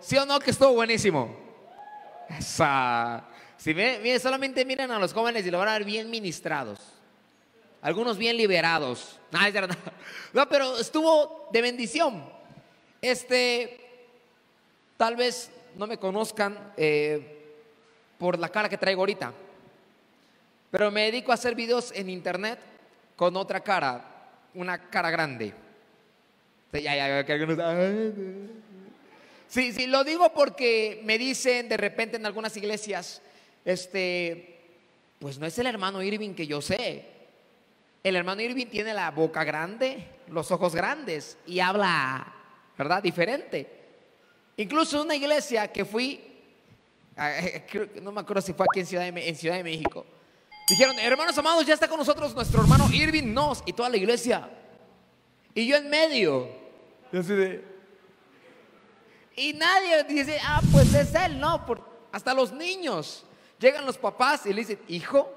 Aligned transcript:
sí 0.00 0.16
o 0.16 0.26
no 0.26 0.38
que 0.40 0.50
estuvo 0.50 0.72
buenísimo. 0.72 1.34
Esa. 2.28 3.24
Si 3.56 3.72
ve, 3.72 4.18
solamente 4.20 4.64
miren 4.64 4.90
a 4.90 4.98
los 4.98 5.12
jóvenes 5.12 5.46
y 5.46 5.50
lo 5.50 5.58
van 5.58 5.68
a 5.68 5.72
ver 5.72 5.84
bien 5.84 6.10
ministrados. 6.10 6.80
Algunos 7.82 8.18
bien 8.18 8.36
liberados. 8.36 9.18
No, 10.32 10.48
pero 10.48 10.78
estuvo 10.78 11.48
de 11.52 11.62
bendición. 11.62 12.24
Este, 13.00 13.78
tal 14.96 15.16
vez 15.16 15.50
no 15.76 15.86
me 15.86 15.98
conozcan 15.98 16.72
eh, 16.76 17.54
por 18.18 18.38
la 18.38 18.48
cara 18.48 18.68
que 18.68 18.78
traigo 18.78 19.02
ahorita, 19.02 19.32
pero 20.70 20.90
me 20.90 21.02
dedico 21.02 21.30
a 21.30 21.34
hacer 21.34 21.54
videos 21.54 21.92
en 21.94 22.10
internet 22.10 22.58
con 23.14 23.36
otra 23.36 23.60
cara, 23.60 24.02
una 24.54 24.90
cara 24.90 25.10
grande. 25.10 25.52
Sí, 29.48 29.72
sí, 29.72 29.86
lo 29.86 30.04
digo 30.04 30.32
porque 30.32 31.00
me 31.04 31.18
dicen 31.18 31.68
de 31.68 31.76
repente 31.76 32.16
en 32.16 32.26
algunas 32.26 32.56
iglesias, 32.56 33.22
este, 33.64 34.58
pues 35.18 35.38
no 35.38 35.46
es 35.46 35.58
el 35.58 35.66
hermano 35.66 36.02
Irving 36.02 36.34
que 36.34 36.46
yo 36.46 36.60
sé. 36.60 37.04
El 38.02 38.16
hermano 38.16 38.42
Irving 38.42 38.66
tiene 38.66 38.94
la 38.94 39.10
boca 39.10 39.44
grande, 39.44 40.06
los 40.28 40.50
ojos 40.50 40.74
grandes 40.74 41.38
y 41.46 41.60
habla, 41.60 42.32
¿verdad? 42.76 43.02
Diferente. 43.02 43.68
Incluso 44.56 45.02
una 45.02 45.14
iglesia 45.14 45.70
que 45.72 45.84
fui, 45.84 46.20
no 48.02 48.12
me 48.12 48.20
acuerdo 48.20 48.42
si 48.42 48.52
fue 48.52 48.66
aquí 48.70 48.80
en 48.80 48.86
Ciudad 48.86 49.04
de, 49.04 49.12
de 49.12 49.62
México, 49.64 50.06
dijeron, 50.68 50.98
hermanos 50.98 51.36
amados, 51.38 51.66
ya 51.66 51.74
está 51.74 51.88
con 51.88 51.98
nosotros 51.98 52.34
nuestro 52.34 52.62
hermano 52.62 52.88
Irving 52.92 53.32
Nos 53.32 53.62
y 53.66 53.72
toda 53.72 53.88
la 53.88 53.96
iglesia. 53.96 54.48
Y 55.54 55.66
yo 55.66 55.76
en 55.76 55.88
medio. 55.88 56.48
Y 59.36 59.52
nadie 59.52 60.02
dice, 60.04 60.38
ah, 60.42 60.62
pues 60.72 60.94
es 60.94 61.14
él, 61.14 61.38
no, 61.38 61.64
por, 61.66 61.82
hasta 62.10 62.32
los 62.32 62.52
niños. 62.52 63.22
Llegan 63.58 63.84
los 63.84 63.98
papás 63.98 64.46
y 64.46 64.54
le 64.54 64.62
dicen, 64.62 64.80
hijo, 64.88 65.30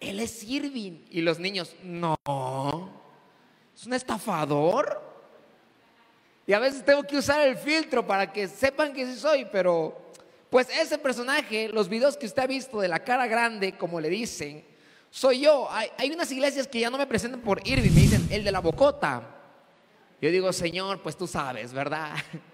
él 0.00 0.18
es 0.18 0.42
Irving. 0.42 1.04
Y 1.10 1.20
los 1.20 1.38
niños, 1.38 1.76
no, 1.84 2.16
es 3.72 3.86
un 3.86 3.92
estafador. 3.92 5.00
Y 6.44 6.52
a 6.52 6.58
veces 6.58 6.84
tengo 6.84 7.04
que 7.04 7.16
usar 7.16 7.46
el 7.46 7.56
filtro 7.56 8.04
para 8.04 8.32
que 8.32 8.48
sepan 8.48 8.92
que 8.92 9.06
sí 9.06 9.14
soy, 9.14 9.44
pero 9.44 10.10
pues 10.50 10.68
ese 10.68 10.98
personaje, 10.98 11.68
los 11.68 11.88
videos 11.88 12.16
que 12.16 12.26
usted 12.26 12.42
ha 12.42 12.46
visto 12.48 12.80
de 12.80 12.88
la 12.88 12.98
cara 13.04 13.28
grande, 13.28 13.78
como 13.78 14.00
le 14.00 14.08
dicen, 14.08 14.64
soy 15.08 15.42
yo. 15.42 15.70
Hay, 15.70 15.88
hay 15.96 16.10
unas 16.10 16.32
iglesias 16.32 16.66
que 16.66 16.80
ya 16.80 16.90
no 16.90 16.98
me 16.98 17.06
presentan 17.06 17.42
por 17.42 17.64
Irving, 17.64 17.92
me 17.92 18.00
dicen, 18.00 18.26
el 18.30 18.42
de 18.42 18.50
la 18.50 18.58
bocota. 18.58 19.36
Yo 20.20 20.30
digo, 20.30 20.52
Señor, 20.52 21.00
pues 21.00 21.16
tú 21.16 21.28
sabes, 21.28 21.72
¿verdad? 21.72 22.16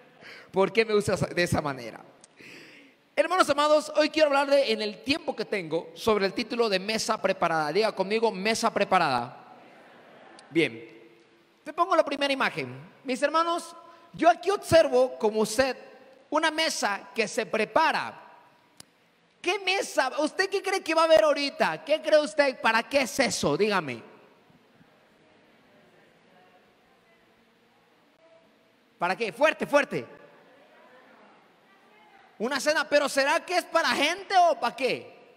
¿Por 0.51 0.73
qué 0.73 0.85
me 0.85 0.95
usas 0.95 1.29
de 1.35 1.43
esa 1.43 1.61
manera? 1.61 2.01
Hermanos 3.19 3.49
amados, 3.49 3.91
hoy 3.97 4.11
quiero 4.11 4.29
hablar 4.29 4.51
de, 4.51 4.73
en 4.73 4.83
el 4.83 5.03
tiempo 5.03 5.35
que 5.35 5.47
tengo 5.47 5.91
sobre 5.95 6.27
el 6.27 6.35
título 6.35 6.69
de 6.69 6.79
mesa 6.79 7.21
preparada. 7.21 7.73
Diga 7.73 7.93
conmigo, 7.93 8.31
mesa 8.31 8.73
preparada. 8.73 9.55
Bien, 10.51 10.87
te 11.65 11.73
pongo 11.73 11.97
la 11.97 12.05
primera 12.05 12.33
imagen. 12.33 12.69
Mis 13.05 13.23
hermanos, 13.23 13.75
yo 14.13 14.29
aquí 14.29 14.51
observo 14.51 15.19
como 15.19 15.41
usted 15.41 15.77
una 16.29 16.51
mesa 16.51 17.09
que 17.15 17.27
se 17.27 17.47
prepara. 17.47 18.23
¿Qué 19.41 19.59
mesa? 19.61 20.13
¿Usted 20.19 20.51
qué 20.51 20.63
cree 20.63 20.83
que 20.83 20.95
va 20.95 21.03
a 21.03 21.05
haber 21.05 21.25
ahorita? 21.25 21.85
¿Qué 21.85 22.03
cree 22.03 22.21
usted? 22.21 22.61
¿Para 22.61 22.83
qué 22.83 23.03
es 23.03 23.19
eso? 23.21 23.57
Dígame. 23.57 24.03
¿Para 28.99 29.17
qué? 29.17 29.33
Fuerte, 29.33 29.67
fuerte. 29.67 30.16
Una 32.39 32.61
cena, 32.61 32.89
pero 32.89 33.09
¿será 33.09 33.45
que 33.45 33.57
es 33.57 33.65
para 33.65 33.89
gente 33.91 34.35
o 34.37 34.61
para 34.61 34.77
qué? 34.77 35.37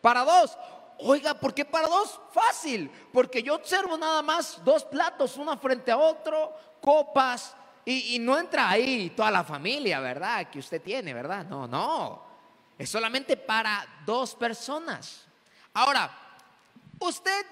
Para 0.00 0.24
dos. 0.24 0.56
Oiga, 0.98 1.34
¿por 1.34 1.52
qué 1.52 1.64
para 1.64 1.88
dos? 1.88 2.20
Fácil, 2.32 2.90
porque 3.12 3.42
yo 3.42 3.54
observo 3.54 3.98
nada 3.98 4.22
más 4.22 4.62
dos 4.64 4.84
platos, 4.84 5.36
uno 5.36 5.56
frente 5.58 5.90
a 5.90 5.98
otro, 5.98 6.54
copas, 6.80 7.54
y, 7.84 8.16
y, 8.16 8.18
no 8.18 8.38
entra 8.38 8.70
ahí 8.70 9.10
toda 9.10 9.30
la 9.30 9.44
familia, 9.44 10.00
¿verdad? 10.00 10.48
Que 10.48 10.58
usted 10.58 10.80
tiene, 10.80 11.12
¿verdad? 11.12 11.44
No, 11.44 11.66
no. 11.66 12.24
Es 12.78 12.88
solamente 12.88 13.36
para 13.36 13.86
dos 14.06 14.34
personas. 14.34 15.26
Ahora, 15.74 16.10
usted 16.98 17.44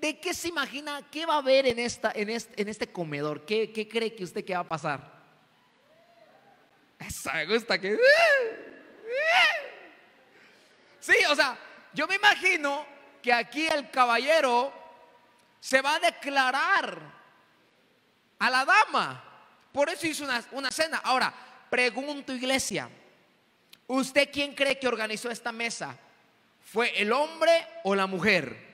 ¿De 0.00 0.20
qué 0.20 0.32
se 0.32 0.48
imagina? 0.48 1.02
¿Qué 1.10 1.26
va 1.26 1.34
a 1.34 1.38
haber 1.38 1.66
en, 1.66 1.78
esta, 1.78 2.12
en, 2.14 2.30
este, 2.30 2.62
en 2.62 2.68
este 2.68 2.86
comedor? 2.92 3.44
¿Qué, 3.44 3.72
¿Qué, 3.72 3.88
cree 3.88 4.14
que 4.14 4.22
usted 4.22 4.44
que 4.44 4.54
va 4.54 4.60
a 4.60 4.68
pasar? 4.68 5.17
Me 7.34 7.46
gusta 7.46 7.78
que... 7.78 7.98
Sí, 11.00 11.14
o 11.30 11.34
sea, 11.34 11.58
yo 11.92 12.06
me 12.06 12.16
imagino 12.16 12.86
que 13.22 13.32
aquí 13.32 13.66
el 13.66 13.90
caballero 13.90 14.72
se 15.60 15.80
va 15.80 15.94
a 15.94 16.00
declarar 16.00 17.00
a 18.38 18.50
la 18.50 18.64
dama. 18.64 19.24
Por 19.72 19.88
eso 19.88 20.06
hizo 20.06 20.24
una, 20.24 20.44
una 20.52 20.70
cena. 20.70 20.98
Ahora, 20.98 21.32
pregunto 21.70 22.34
iglesia, 22.34 22.90
¿usted 23.86 24.28
quién 24.32 24.54
cree 24.54 24.78
que 24.78 24.88
organizó 24.88 25.30
esta 25.30 25.52
mesa? 25.52 25.96
¿Fue 26.60 27.00
el 27.00 27.12
hombre 27.12 27.66
o 27.84 27.94
la 27.94 28.06
mujer? 28.06 28.68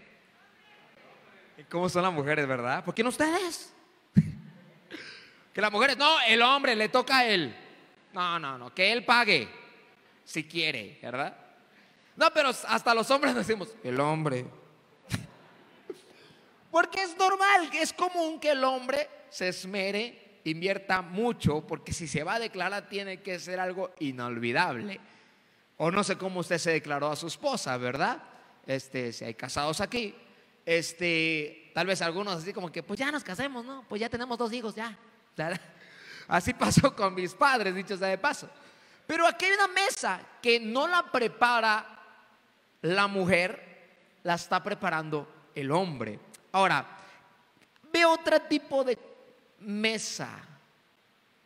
¿Cómo 1.71 1.89
son 1.89 2.03
las 2.03 2.13
mujeres, 2.13 2.47
verdad? 2.47 2.85
¿Por 2.85 2.95
qué 2.95 3.03
no 3.05 3.11
ustedes? 3.11 3.73
que 5.55 5.61
las 5.61 5.71
mujeres, 5.71 5.97
no, 5.97 6.21
el 6.23 6.43
hombre 6.43 6.75
le 6.75 6.89
toca 6.89 7.19
a 7.19 7.27
él. 7.27 7.64
No, 8.15 8.39
no, 8.39 8.57
no, 8.57 8.73
que 8.73 8.93
él 8.93 9.05
pague 9.05 9.49
si 10.25 10.45
quiere, 10.45 10.99
¿verdad? 11.03 11.37
No, 12.17 12.31
pero 12.33 12.51
hasta 12.51 12.95
los 12.95 13.11
hombres 13.11 13.35
decimos, 13.37 13.75
el 13.83 13.99
hombre. 13.99 14.47
porque 16.71 17.03
es 17.03 17.17
normal, 17.17 17.71
es 17.75 17.93
común 17.93 18.39
que 18.39 18.53
el 18.53 18.63
hombre 18.63 19.09
se 19.31 19.49
esmere, 19.49 20.41
invierta 20.45 21.03
mucho, 21.03 21.67
porque 21.67 21.93
si 21.93 22.07
se 22.07 22.23
va 22.23 22.35
a 22.35 22.39
declarar 22.39 22.89
tiene 22.89 23.21
que 23.21 23.39
ser 23.41 23.59
algo 23.59 23.93
inolvidable. 23.99 25.01
O 25.77 25.91
no 25.91 26.05
sé 26.05 26.17
cómo 26.17 26.41
usted 26.41 26.59
se 26.59 26.71
declaró 26.71 27.11
a 27.11 27.17
su 27.17 27.27
esposa, 27.27 27.77
¿verdad? 27.79 28.23
Este, 28.65 29.13
si 29.13 29.25
hay 29.25 29.35
casados 29.35 29.81
aquí, 29.81 30.15
este, 30.65 31.73
tal 31.75 31.89
vez 31.89 32.01
algunos 32.01 32.37
así 32.37 32.53
como 32.53 32.71
que, 32.71 32.85
pues 32.85 33.01
ya 33.01 33.11
nos 33.11 33.25
casemos, 33.25 33.65
¿no? 33.65 33.85
Pues 33.89 34.01
ya 34.01 34.09
tenemos 34.09 34.39
dos 34.39 34.53
hijos, 34.53 34.77
ya. 34.77 34.97
Así 36.29 36.55
pasó 36.55 36.95
con 36.95 37.15
mis 37.15 37.35
padres, 37.35 37.75
dicho 37.75 37.97
sea 37.97 38.09
de 38.09 38.19
paso. 38.19 38.49
Pero 39.07 39.27
aquí 39.27 39.45
hay 39.45 39.53
una 39.53 39.69
mesa 39.69 40.21
que 40.41 40.59
no 40.59 40.87
la 40.87 41.11
prepara 41.11 41.87
la 42.83 43.07
mujer, 43.07 44.19
la 44.23 44.35
está 44.35 44.63
preparando 44.63 45.51
el 45.55 45.71
hombre. 45.71 46.19
Ahora, 46.53 46.87
ve 47.93 48.05
otro 48.05 48.41
tipo 48.43 48.85
de 48.85 48.99
mesa. 49.61 50.31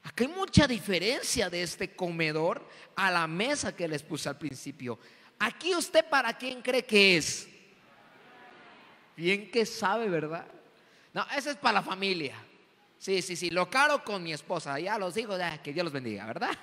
Aquí 0.04 0.24
hay 0.24 0.30
mucha 0.30 0.66
diferencia 0.66 1.50
de 1.50 1.62
este 1.62 1.94
comedor 1.94 2.66
a 2.96 3.10
la 3.10 3.26
mesa 3.26 3.74
que 3.74 3.88
les 3.88 4.02
puse 4.02 4.28
al 4.28 4.38
principio. 4.38 4.98
Aquí 5.38 5.74
usted 5.74 6.04
para 6.08 6.32
quién 6.32 6.62
cree 6.62 6.84
que 6.84 7.16
es? 7.16 7.48
Bien 9.16 9.50
que 9.50 9.66
sabe, 9.66 10.08
¿verdad? 10.08 10.46
No, 11.12 11.26
ese 11.36 11.50
es 11.50 11.56
para 11.56 11.74
la 11.74 11.82
familia. 11.82 12.36
Sí, 12.98 13.22
sí, 13.22 13.36
sí, 13.36 13.50
lo 13.50 13.70
caro 13.70 14.02
con 14.02 14.22
mi 14.22 14.32
esposa, 14.32 14.78
ya 14.78 14.98
los 14.98 15.16
hijos, 15.16 15.38
ya, 15.38 15.62
que 15.62 15.72
Dios 15.72 15.84
los 15.84 15.92
bendiga, 15.92 16.26
¿verdad? 16.26 16.50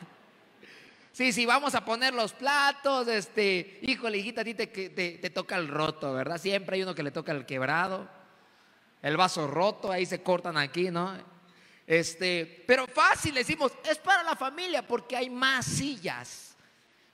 Sí, 1.12 1.31
sí, 1.31 1.46
vamos 1.46 1.73
a 1.75 1.85
poner 1.85 2.13
los 2.13 2.34
platos, 2.34 3.07
este, 3.07 3.79
híjole, 3.84 4.18
hijita, 4.18 4.41
a 4.41 4.44
ti 4.44 4.53
te, 4.53 4.68
te, 4.68 5.29
toca 5.29 5.56
el 5.56 5.69
roto, 5.69 6.13
¿verdad? 6.13 6.38
Siempre 6.38 6.75
hay 6.75 6.84
uno 6.84 6.94
que 6.94 7.03
le 7.03 7.12
toca 7.12 7.31
el 7.31 7.46
quebrado, 7.46 8.09
el 9.01 9.16
vaso 9.16 9.47
roto, 9.47 9.90
ahí 9.90 10.06
se 10.06 10.22
cortan 10.22 10.57
aquí, 10.57 10.91
¿no? 10.91 11.18
Este, 11.88 12.66
pero 12.67 12.85
fácil 12.85 13.34
decimos, 13.34 13.72
es 13.90 13.97
para 13.97 14.23
la 14.23 14.35
familia 14.35 14.85
porque 14.85 15.16
hay 15.16 15.29
más 15.29 15.66
sillas, 15.66 16.58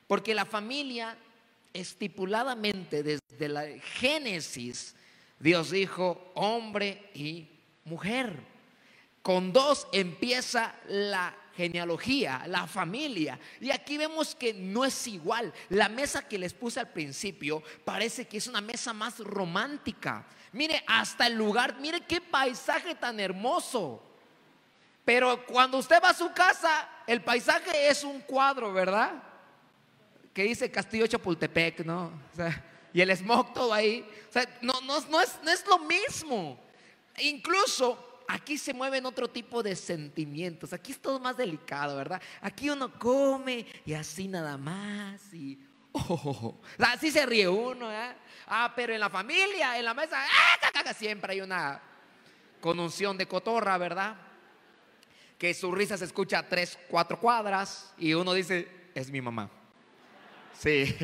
porque 0.08 0.34
la 0.34 0.46
familia 0.46 1.16
estipuladamente 1.72 3.04
desde 3.04 3.50
la 3.50 3.68
Génesis 4.00 4.96
Dios 5.42 5.72
dijo 5.72 6.32
hombre 6.36 7.10
y 7.14 7.50
mujer. 7.86 8.51
Con 9.22 9.54
dos 9.54 9.88
empieza 9.92 10.74
la 10.88 11.36
genealogía, 11.56 12.44
la 12.48 12.66
familia. 12.66 13.40
Y 13.60 13.72
aquí 13.72 13.98
vemos 13.98 14.36
que 14.36 14.54
no 14.54 14.84
es 14.84 15.08
igual. 15.08 15.54
La 15.70 15.90
mesa 15.90 16.28
que 16.28 16.40
les 16.40 16.54
puse 16.54 16.80
al 16.80 16.90
principio 16.90 17.62
parece 17.86 18.28
que 18.28 18.38
es 18.38 18.48
una 18.48 18.62
mesa 18.62 18.94
más 18.94 19.20
romántica. 19.20 20.26
Mire, 20.54 20.84
hasta 20.88 21.28
el 21.28 21.36
lugar, 21.36 21.78
mire 21.80 22.02
qué 22.02 22.20
paisaje 22.20 22.96
tan 22.96 23.20
hermoso. 23.20 24.04
Pero 25.06 25.46
cuando 25.46 25.78
usted 25.78 26.02
va 26.04 26.10
a 26.10 26.14
su 26.14 26.32
casa, 26.32 26.90
el 27.08 27.24
paisaje 27.24 27.90
es 27.90 28.04
un 28.04 28.22
cuadro, 28.22 28.74
¿verdad? 28.74 29.22
Que 30.34 30.44
dice 30.44 30.72
Castillo 30.72 31.08
Chapultepec, 31.08 31.86
¿no? 31.86 32.12
Y 32.94 33.02
el 33.02 33.16
smog 33.16 33.54
todo 33.54 33.74
ahí. 33.74 34.06
O 34.30 34.34
sea, 34.34 34.46
no, 34.62 34.82
no, 34.82 35.00
no, 35.02 35.22
es, 35.22 35.38
no 35.44 35.52
es 35.52 35.66
lo 35.66 35.80
mismo. 35.80 36.60
Incluso 37.20 38.11
aquí 38.28 38.58
se 38.58 38.74
mueven 38.74 39.06
otro 39.06 39.30
tipo 39.30 39.62
de 39.64 39.76
sentimientos. 39.76 40.74
Aquí 40.74 40.92
es 40.92 41.02
todo 41.02 41.20
más 41.20 41.38
delicado, 41.38 41.98
¿verdad? 41.98 42.22
Aquí 42.42 42.70
uno 42.70 42.92
come 42.98 43.66
y 43.86 43.94
así 43.94 44.28
nada 44.28 44.58
más. 44.58 45.34
Y 45.34 45.60
oh, 45.92 46.60
así 46.80 47.12
se 47.12 47.26
ríe 47.26 47.48
uno, 47.48 47.92
¿eh? 47.92 48.16
Ah, 48.48 48.72
pero 48.76 48.94
en 48.94 49.00
la 49.00 49.10
familia, 49.10 49.78
en 49.78 49.86
la 49.86 49.94
mesa, 49.94 50.24
¡ah, 50.24 50.94
siempre 50.94 51.34
hay 51.34 51.42
una 51.42 51.82
conunción 52.60 53.18
de 53.18 53.28
cotorra, 53.28 53.78
¿verdad? 53.78 54.16
Que 55.38 55.54
su 55.54 55.72
risa 55.72 55.98
se 55.98 56.06
escucha 56.06 56.40
a 56.40 56.48
tres, 56.48 56.78
cuatro 56.90 57.20
cuadras 57.20 57.94
y 57.98 58.14
uno 58.14 58.34
dice, 58.34 58.68
es 58.94 59.10
mi 59.10 59.22
mamá. 59.22 59.50
Sí. 60.54 60.96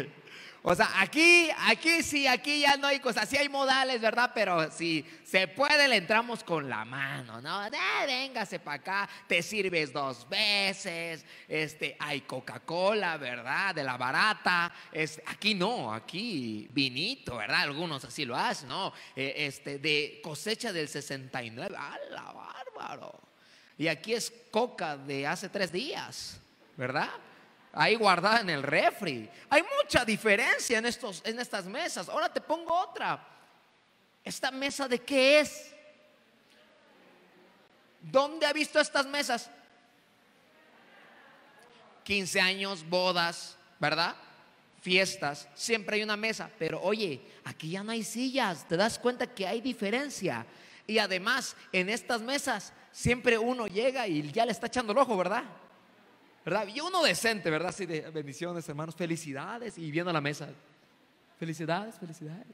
O 0.69 0.75
sea, 0.75 0.99
aquí, 0.99 1.49
aquí 1.65 2.03
sí, 2.03 2.27
aquí 2.27 2.59
ya 2.59 2.75
no 2.75 2.87
hay 2.87 2.99
cosas, 2.99 3.29
sí 3.29 3.37
hay 3.37 3.47
modales, 3.47 4.01
¿verdad? 4.01 4.31
Pero 4.35 4.69
si 4.69 5.05
se 5.23 5.47
puede, 5.47 5.87
le 5.87 5.95
entramos 5.95 6.43
con 6.43 6.67
la 6.67 6.83
mano, 6.83 7.39
¿no? 7.39 7.65
Eh, 7.67 7.71
véngase 8.05 8.59
para 8.59 8.75
acá, 8.75 9.09
te 9.29 9.41
sirves 9.41 9.93
dos 9.93 10.27
veces, 10.27 11.25
este, 11.47 11.95
hay 11.97 12.19
Coca-Cola, 12.19 13.15
¿verdad? 13.15 13.75
De 13.75 13.81
la 13.81 13.95
barata, 13.95 14.73
es, 14.91 15.21
aquí 15.27 15.55
no, 15.55 15.93
aquí 15.93 16.67
vinito, 16.71 17.37
¿verdad? 17.37 17.61
Algunos 17.61 18.03
así 18.03 18.25
lo 18.25 18.35
hacen, 18.35 18.67
¿no? 18.67 18.91
Eh, 19.15 19.35
este, 19.37 19.79
de 19.79 20.19
cosecha 20.21 20.73
del 20.73 20.89
69, 20.89 21.77
¡ala, 21.77 22.33
bárbaro! 22.33 23.17
Y 23.77 23.87
aquí 23.87 24.13
es 24.13 24.33
coca 24.51 24.97
de 24.97 25.27
hace 25.27 25.47
tres 25.47 25.71
días, 25.71 26.41
¿verdad? 26.75 27.11
Ahí 27.73 27.95
guardada 27.95 28.41
en 28.41 28.49
el 28.49 28.63
refri. 28.63 29.29
Hay 29.49 29.63
mucha 29.81 30.03
diferencia 30.03 30.77
en, 30.77 30.85
estos, 30.85 31.21
en 31.25 31.39
estas 31.39 31.65
mesas. 31.65 32.09
Ahora 32.09 32.31
te 32.31 32.41
pongo 32.41 32.73
otra. 32.73 33.25
¿Esta 34.23 34.51
mesa 34.51 34.87
de 34.87 34.99
qué 34.99 35.39
es? 35.39 35.73
¿Dónde 38.01 38.45
ha 38.45 38.53
visto 38.53 38.79
estas 38.79 39.05
mesas? 39.05 39.49
15 42.03 42.39
años, 42.39 42.87
bodas, 42.87 43.57
¿verdad? 43.79 44.15
Fiestas, 44.81 45.49
siempre 45.55 45.97
hay 45.97 46.03
una 46.03 46.15
mesa, 46.15 46.49
pero 46.57 46.81
oye, 46.81 47.21
aquí 47.43 47.71
ya 47.71 47.83
no 47.83 47.91
hay 47.91 48.03
sillas, 48.03 48.65
te 48.67 48.77
das 48.77 48.97
cuenta 48.97 49.27
que 49.27 49.45
hay 49.45 49.59
diferencia. 49.59 50.45
Y 50.85 50.99
además, 50.99 51.55
en 51.73 51.89
estas 51.89 52.21
mesas, 52.21 52.71
siempre 52.91 53.37
uno 53.37 53.67
llega 53.67 54.07
y 54.07 54.31
ya 54.31 54.45
le 54.45 54.53
está 54.53 54.67
echando 54.67 54.93
el 54.93 54.99
ojo, 54.99 55.17
¿verdad? 55.17 55.43
Y 56.73 56.79
uno 56.79 57.03
decente, 57.03 57.49
¿verdad? 57.49 57.69
Así 57.69 57.85
de 57.85 58.09
bendiciones, 58.09 58.67
hermanos, 58.69 58.95
felicidades. 58.95 59.77
Y 59.77 59.91
viendo 59.91 60.13
la 60.13 60.21
mesa, 60.21 60.47
felicidades, 61.37 61.95
felicidades. 61.99 62.47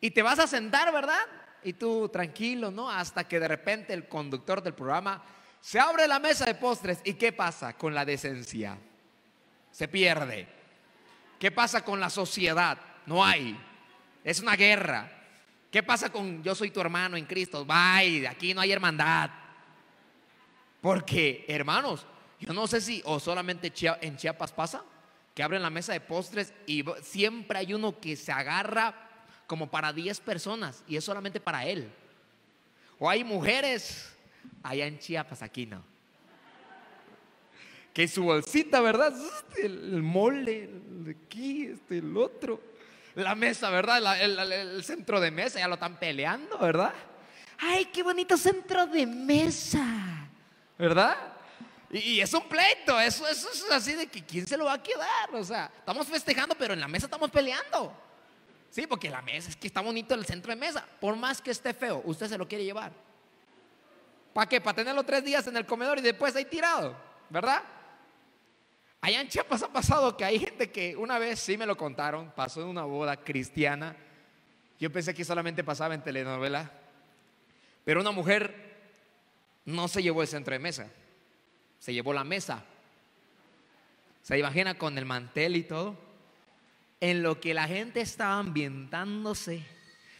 Y 0.00 0.10
te 0.10 0.22
vas 0.22 0.38
a 0.38 0.46
sentar, 0.46 0.92
¿verdad? 0.92 1.20
Y 1.62 1.72
tú 1.72 2.10
tranquilo, 2.10 2.70
¿no? 2.70 2.90
Hasta 2.90 3.26
que 3.26 3.40
de 3.40 3.48
repente 3.48 3.94
el 3.94 4.08
conductor 4.08 4.62
del 4.62 4.74
programa 4.74 5.22
se 5.58 5.80
abre 5.80 6.06
la 6.06 6.18
mesa 6.18 6.44
de 6.44 6.54
postres. 6.54 7.00
¿Y 7.04 7.14
qué 7.14 7.32
pasa 7.32 7.72
con 7.72 7.94
la 7.94 8.04
decencia? 8.04 8.76
Se 9.70 9.88
pierde. 9.88 10.46
¿Qué 11.38 11.50
pasa 11.50 11.82
con 11.82 11.98
la 11.98 12.10
sociedad? 12.10 12.76
No 13.06 13.24
hay. 13.24 13.58
Es 14.22 14.40
una 14.40 14.54
guerra. 14.54 15.10
¿Qué 15.70 15.82
pasa 15.82 16.12
con 16.12 16.42
yo 16.42 16.54
soy 16.54 16.70
tu 16.70 16.80
hermano 16.82 17.16
en 17.16 17.24
Cristo? 17.24 17.64
Bye, 17.64 18.28
aquí 18.28 18.52
no 18.52 18.60
hay 18.60 18.72
hermandad. 18.72 19.30
Porque, 20.82 21.46
hermanos, 21.48 22.06
yo 22.44 22.52
no 22.52 22.66
sé 22.66 22.80
si 22.82 23.00
o 23.06 23.18
solamente 23.18 23.72
en 24.02 24.16
Chiapas 24.18 24.52
pasa, 24.52 24.84
que 25.34 25.42
abren 25.42 25.62
la 25.62 25.70
mesa 25.70 25.94
de 25.94 26.00
postres 26.00 26.52
y 26.66 26.84
siempre 27.02 27.58
hay 27.58 27.72
uno 27.72 27.98
que 27.98 28.16
se 28.16 28.32
agarra 28.32 28.94
como 29.46 29.70
para 29.70 29.92
10 29.92 30.20
personas 30.20 30.84
y 30.86 30.96
es 30.96 31.04
solamente 31.04 31.40
para 31.40 31.64
él. 31.64 31.90
O 32.98 33.08
hay 33.08 33.24
mujeres 33.24 34.14
allá 34.62 34.86
en 34.86 34.98
Chiapas, 34.98 35.42
aquí 35.42 35.64
no. 35.64 35.82
Que 37.94 38.06
su 38.08 38.24
bolsita, 38.24 38.80
¿verdad? 38.82 39.14
El, 39.56 40.02
mole, 40.02 40.68
aquí, 41.10 41.66
este, 41.66 41.98
el 41.98 42.14
otro. 42.16 42.60
La 43.14 43.34
mesa, 43.34 43.70
¿verdad? 43.70 44.20
el 44.20 44.84
centro 44.84 45.18
de 45.18 45.30
mesa, 45.30 45.60
ya 45.60 45.68
lo 45.68 45.74
están 45.74 45.98
peleando, 45.98 46.58
¿verdad? 46.58 46.92
Ay, 47.58 47.86
qué 47.86 48.02
bonito 48.02 48.36
centro 48.36 48.86
de 48.86 49.06
mesa, 49.06 50.28
¿verdad? 50.76 51.33
Y, 51.94 52.20
es 52.20 52.34
un 52.34 52.42
pleito, 52.48 52.98
eso, 52.98 53.24
eso 53.28 53.48
es 53.52 53.70
así 53.70 53.92
de 53.92 54.08
que 54.08 54.24
quién 54.24 54.44
se 54.48 54.56
lo 54.56 54.64
va 54.64 54.72
a 54.72 54.82
quedar. 54.82 55.32
O 55.32 55.44
sea, 55.44 55.70
estamos 55.78 56.08
festejando, 56.08 56.56
pero 56.56 56.74
en 56.74 56.80
la 56.80 56.88
mesa 56.88 57.06
estamos 57.06 57.30
peleando. 57.30 57.96
Sí, 58.68 58.88
porque 58.88 59.08
la 59.08 59.22
mesa 59.22 59.50
es 59.50 59.54
que 59.54 59.68
está 59.68 59.80
bonito 59.80 60.12
el 60.14 60.26
centro 60.26 60.50
de 60.50 60.56
mesa. 60.56 60.84
Por 61.00 61.14
más 61.14 61.40
que 61.40 61.52
esté 61.52 61.72
feo, 61.72 62.02
usted 62.04 62.28
se 62.28 62.36
lo 62.36 62.48
quiere 62.48 62.64
llevar. 62.64 62.90
¿Para 64.32 64.48
qué? 64.48 64.60
Para 64.60 64.74
tenerlo 64.74 65.04
tres 65.04 65.22
días 65.22 65.46
en 65.46 65.56
el 65.56 65.64
comedor 65.64 65.98
y 65.98 66.02
después 66.02 66.34
ahí 66.34 66.46
tirado, 66.46 66.96
¿verdad? 67.30 67.62
Allá 69.00 69.20
en 69.20 69.28
Chiapas 69.28 69.62
ha 69.62 69.68
pasado 69.72 70.16
que 70.16 70.24
hay 70.24 70.40
gente 70.40 70.72
que 70.72 70.96
una 70.96 71.20
vez 71.20 71.38
sí 71.38 71.56
me 71.56 71.66
lo 71.66 71.76
contaron, 71.76 72.32
pasó 72.32 72.62
en 72.62 72.66
una 72.66 72.82
boda 72.82 73.16
cristiana. 73.16 73.94
Yo 74.80 74.90
pensé 74.90 75.14
que 75.14 75.24
solamente 75.24 75.62
pasaba 75.62 75.94
en 75.94 76.02
telenovela, 76.02 76.72
pero 77.84 78.00
una 78.00 78.10
mujer 78.10 78.74
no 79.64 79.86
se 79.86 80.02
llevó 80.02 80.22
el 80.22 80.28
centro 80.28 80.54
de 80.54 80.58
mesa 80.58 80.90
se 81.84 81.92
llevó 81.92 82.14
la 82.14 82.24
mesa. 82.24 82.64
¿Se 84.22 84.38
imagina 84.38 84.78
con 84.78 84.96
el 84.96 85.04
mantel 85.04 85.54
y 85.54 85.64
todo? 85.64 85.98
En 86.98 87.22
lo 87.22 87.40
que 87.40 87.52
la 87.52 87.68
gente 87.68 88.00
estaba 88.00 88.38
ambientándose, 88.38 89.66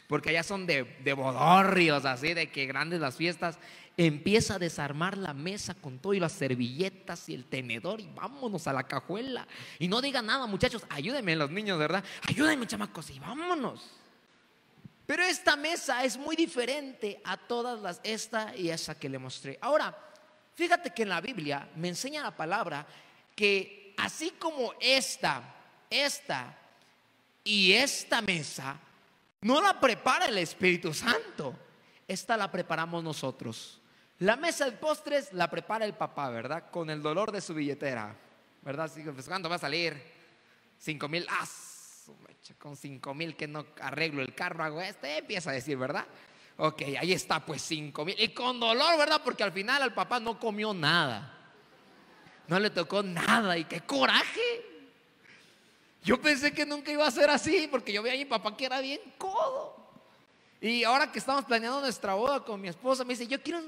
porque 0.07 0.29
allá 0.29 0.43
son 0.43 0.67
de, 0.67 0.83
de 1.03 1.13
bodorrios, 1.13 2.05
así 2.05 2.35
de 2.35 2.51
que 2.51 2.67
grandes 2.67 2.99
las 2.99 3.15
fiestas, 3.15 3.57
empieza 3.97 4.55
a 4.55 4.59
desarmar 4.59 5.17
la 5.17 5.33
mesa 5.33 5.73
con 5.73 5.97
todo 5.97 6.13
y 6.13 6.19
las 6.19 6.33
servilletas 6.33 7.27
y 7.29 7.33
el 7.33 7.45
tenedor 7.45 7.99
y 7.99 8.11
vámonos 8.13 8.67
a 8.67 8.73
la 8.73 8.83
cajuela. 8.83 9.47
Y 9.79 9.87
no 9.87 10.01
digan 10.01 10.27
nada, 10.27 10.45
muchachos, 10.45 10.85
ayúdenme 10.89 11.35
los 11.35 11.49
niños, 11.49 11.79
¿verdad? 11.79 12.03
Ayúdenme, 12.27 12.67
chamacos, 12.67 13.09
y 13.09 13.17
vámonos. 13.17 13.89
Pero 15.07 15.23
esta 15.23 15.55
mesa 15.55 16.03
es 16.03 16.15
muy 16.15 16.35
diferente 16.35 17.19
a 17.23 17.37
todas 17.37 17.81
las, 17.81 18.01
esta 18.03 18.55
y 18.55 18.69
esa 18.69 18.99
que 18.99 19.09
le 19.09 19.17
mostré. 19.17 19.57
Ahora, 19.61 19.97
Fíjate 20.55 20.91
que 20.91 21.03
en 21.03 21.09
la 21.09 21.21
Biblia 21.21 21.69
me 21.75 21.89
enseña 21.89 22.23
la 22.23 22.35
palabra 22.35 22.87
que 23.35 23.93
así 23.97 24.31
como 24.31 24.73
esta, 24.79 25.43
esta 25.89 26.57
y 27.43 27.73
esta 27.73 28.21
mesa, 28.21 28.79
no 29.41 29.61
la 29.61 29.79
prepara 29.79 30.25
el 30.25 30.37
Espíritu 30.37 30.93
Santo, 30.93 31.55
esta 32.07 32.37
la 32.37 32.51
preparamos 32.51 33.03
nosotros. 33.03 33.79
La 34.19 34.37
mesa 34.37 34.65
de 34.65 34.71
postres 34.71 35.33
la 35.33 35.49
prepara 35.49 35.85
el 35.85 35.93
papá, 35.93 36.29
¿verdad? 36.29 36.71
Con 36.71 36.89
el 36.89 37.01
dolor 37.01 37.31
de 37.31 37.41
su 37.41 37.53
billetera, 37.53 38.15
¿verdad? 38.61 38.89
Pues, 39.13 39.27
¿Cuándo 39.27 39.49
va 39.49 39.55
a 39.55 39.59
salir? 39.59 40.01
Cinco 40.79 41.09
mil, 41.09 41.27
ah, 41.29 41.45
con 42.57 42.77
cinco 42.77 43.13
mil 43.13 43.35
que 43.35 43.47
no 43.47 43.65
arreglo 43.81 44.21
el 44.21 44.33
carro, 44.33 44.63
hago 44.63 44.81
este, 44.81 45.17
empieza 45.17 45.49
a 45.49 45.53
decir, 45.53 45.77
¿verdad? 45.77 46.05
Ok, 46.57 46.81
ahí 46.99 47.11
está, 47.11 47.45
pues 47.45 47.61
cinco 47.61 48.05
mil. 48.05 48.15
Y 48.17 48.29
con 48.29 48.59
dolor, 48.59 48.97
¿verdad? 48.97 49.21
Porque 49.23 49.43
al 49.43 49.51
final 49.51 49.81
al 49.81 49.93
papá 49.93 50.19
no 50.19 50.39
comió 50.39 50.73
nada. 50.73 51.31
No 52.47 52.59
le 52.59 52.69
tocó 52.69 53.03
nada. 53.03 53.57
Y 53.57 53.65
qué 53.65 53.81
coraje. 53.81 54.65
Yo 56.03 56.21
pensé 56.21 56.53
que 56.53 56.65
nunca 56.65 56.91
iba 56.91 57.05
a 57.05 57.11
ser 57.11 57.29
así, 57.29 57.67
porque 57.69 57.91
yo 57.91 58.03
veía 58.03 58.15
a 58.15 58.17
mi 58.17 58.25
papá 58.25 58.55
que 58.55 58.65
era 58.65 58.79
bien 58.79 59.01
codo. 59.17 59.75
Y 60.61 60.83
ahora 60.83 61.11
que 61.11 61.19
estamos 61.19 61.43
planeando 61.45 61.81
nuestra 61.81 62.13
boda 62.13 62.39
con 62.39 62.61
mi 62.61 62.69
esposa, 62.69 63.03
me 63.03 63.13
dice, 63.13 63.27
yo 63.27 63.41
quiero 63.41 63.61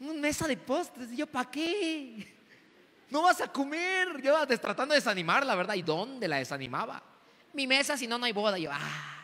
una 0.00 0.20
mesa 0.20 0.48
de 0.48 0.56
postres. 0.56 1.10
Yo, 1.12 1.26
¿para 1.26 1.50
qué? 1.50 2.34
No 3.08 3.22
vas 3.22 3.40
a 3.40 3.48
comer. 3.48 4.20
Yo 4.20 4.46
tratando 4.46 4.94
de 4.94 5.00
desanimarla, 5.00 5.54
¿verdad? 5.54 5.74
¿Y 5.74 5.82
dónde 5.82 6.26
la 6.26 6.38
desanimaba? 6.38 7.02
Mi 7.52 7.66
mesa, 7.68 7.96
si 7.96 8.08
no, 8.08 8.18
no 8.18 8.24
hay 8.24 8.32
boda. 8.32 8.58
Yo, 8.58 8.70
ah. 8.72 9.23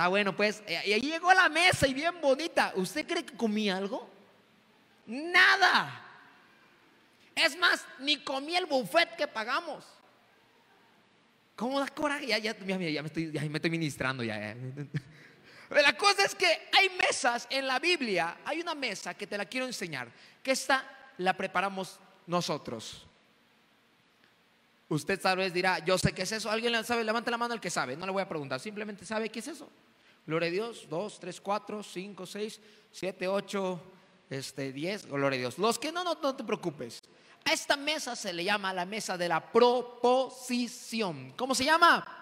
Está 0.00 0.08
bueno, 0.08 0.34
pues. 0.34 0.62
Eh, 0.66 0.78
ahí 0.78 1.00
llegó 1.02 1.28
a 1.28 1.34
la 1.34 1.50
mesa 1.50 1.86
y 1.86 1.92
bien 1.92 2.22
bonita. 2.22 2.72
¿Usted 2.74 3.06
cree 3.06 3.22
que 3.22 3.36
comí 3.36 3.68
algo? 3.68 4.08
Nada. 5.04 6.02
Es 7.34 7.54
más, 7.58 7.84
ni 7.98 8.16
comí 8.24 8.56
el 8.56 8.64
buffet 8.64 9.14
que 9.14 9.28
pagamos. 9.28 9.84
¿Cómo 11.54 11.78
da 11.78 11.86
coraje? 11.88 12.28
Ya, 12.28 12.38
ya, 12.38 12.56
ya, 12.58 12.78
me, 12.78 13.08
estoy, 13.08 13.30
ya 13.30 13.42
me 13.42 13.58
estoy 13.58 13.70
ministrando 13.70 14.24
ya. 14.24 14.56
La 15.68 15.94
cosa 15.98 16.24
es 16.24 16.34
que 16.34 16.46
hay 16.46 16.88
mesas 16.96 17.46
en 17.50 17.66
la 17.66 17.78
Biblia, 17.78 18.38
hay 18.46 18.62
una 18.62 18.74
mesa 18.74 19.12
que 19.12 19.26
te 19.26 19.36
la 19.36 19.44
quiero 19.44 19.66
enseñar, 19.66 20.08
que 20.42 20.52
esta 20.52 20.82
la 21.18 21.36
preparamos 21.36 22.00
nosotros. 22.26 23.06
Usted 24.88 25.20
tal 25.20 25.36
vez 25.36 25.52
dirá, 25.52 25.78
yo 25.80 25.98
sé 25.98 26.12
qué 26.14 26.22
es 26.22 26.32
eso. 26.32 26.50
¿Alguien 26.50 26.82
sabe? 26.86 27.04
Levante 27.04 27.30
la 27.30 27.36
mano 27.36 27.52
el 27.52 27.60
que 27.60 27.68
sabe. 27.68 27.98
No 27.98 28.06
le 28.06 28.12
voy 28.12 28.22
a 28.22 28.28
preguntar, 28.28 28.58
simplemente 28.60 29.04
sabe 29.04 29.28
qué 29.28 29.40
es 29.40 29.48
eso. 29.48 29.70
Gloria 30.26 30.48
a 30.48 30.52
Dios, 30.52 30.86
2, 30.88 31.20
3, 31.20 31.40
4, 31.40 31.82
5, 31.82 32.26
6, 32.26 32.60
7, 32.92 33.28
8, 33.28 33.80
este, 34.30 34.72
10, 34.72 35.06
gloria 35.06 35.36
a 35.36 35.40
Dios. 35.40 35.58
Los 35.58 35.78
que 35.78 35.90
no, 35.90 36.04
no, 36.04 36.14
no 36.22 36.36
te 36.36 36.44
preocupes. 36.44 37.02
A 37.44 37.52
esta 37.52 37.76
mesa 37.76 38.14
se 38.14 38.32
le 38.32 38.44
llama 38.44 38.72
la 38.72 38.84
mesa 38.84 39.16
de 39.16 39.28
la 39.28 39.40
proposición. 39.40 41.32
¿Cómo 41.36 41.54
se 41.54 41.64
llama? 41.64 42.16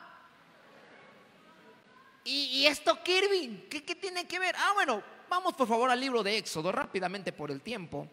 ¿Y, 2.25 2.67
esto, 2.67 3.03
Kirby? 3.03 3.67
¿qué, 3.71 3.85
¿Qué 3.85 3.95
tiene 3.95 4.27
que 4.27 4.39
ver? 4.39 4.55
Ah, 4.59 4.73
bueno, 4.75 5.03
vamos 5.31 5.55
por 5.55 5.67
favor 5.67 5.91
al 5.91 5.99
libro 5.99 6.23
de 6.23 6.37
Éxodo, 6.37 6.71
rápidamente 6.71 7.33
por 7.33 7.51
el 7.51 7.63
tiempo. 7.63 8.07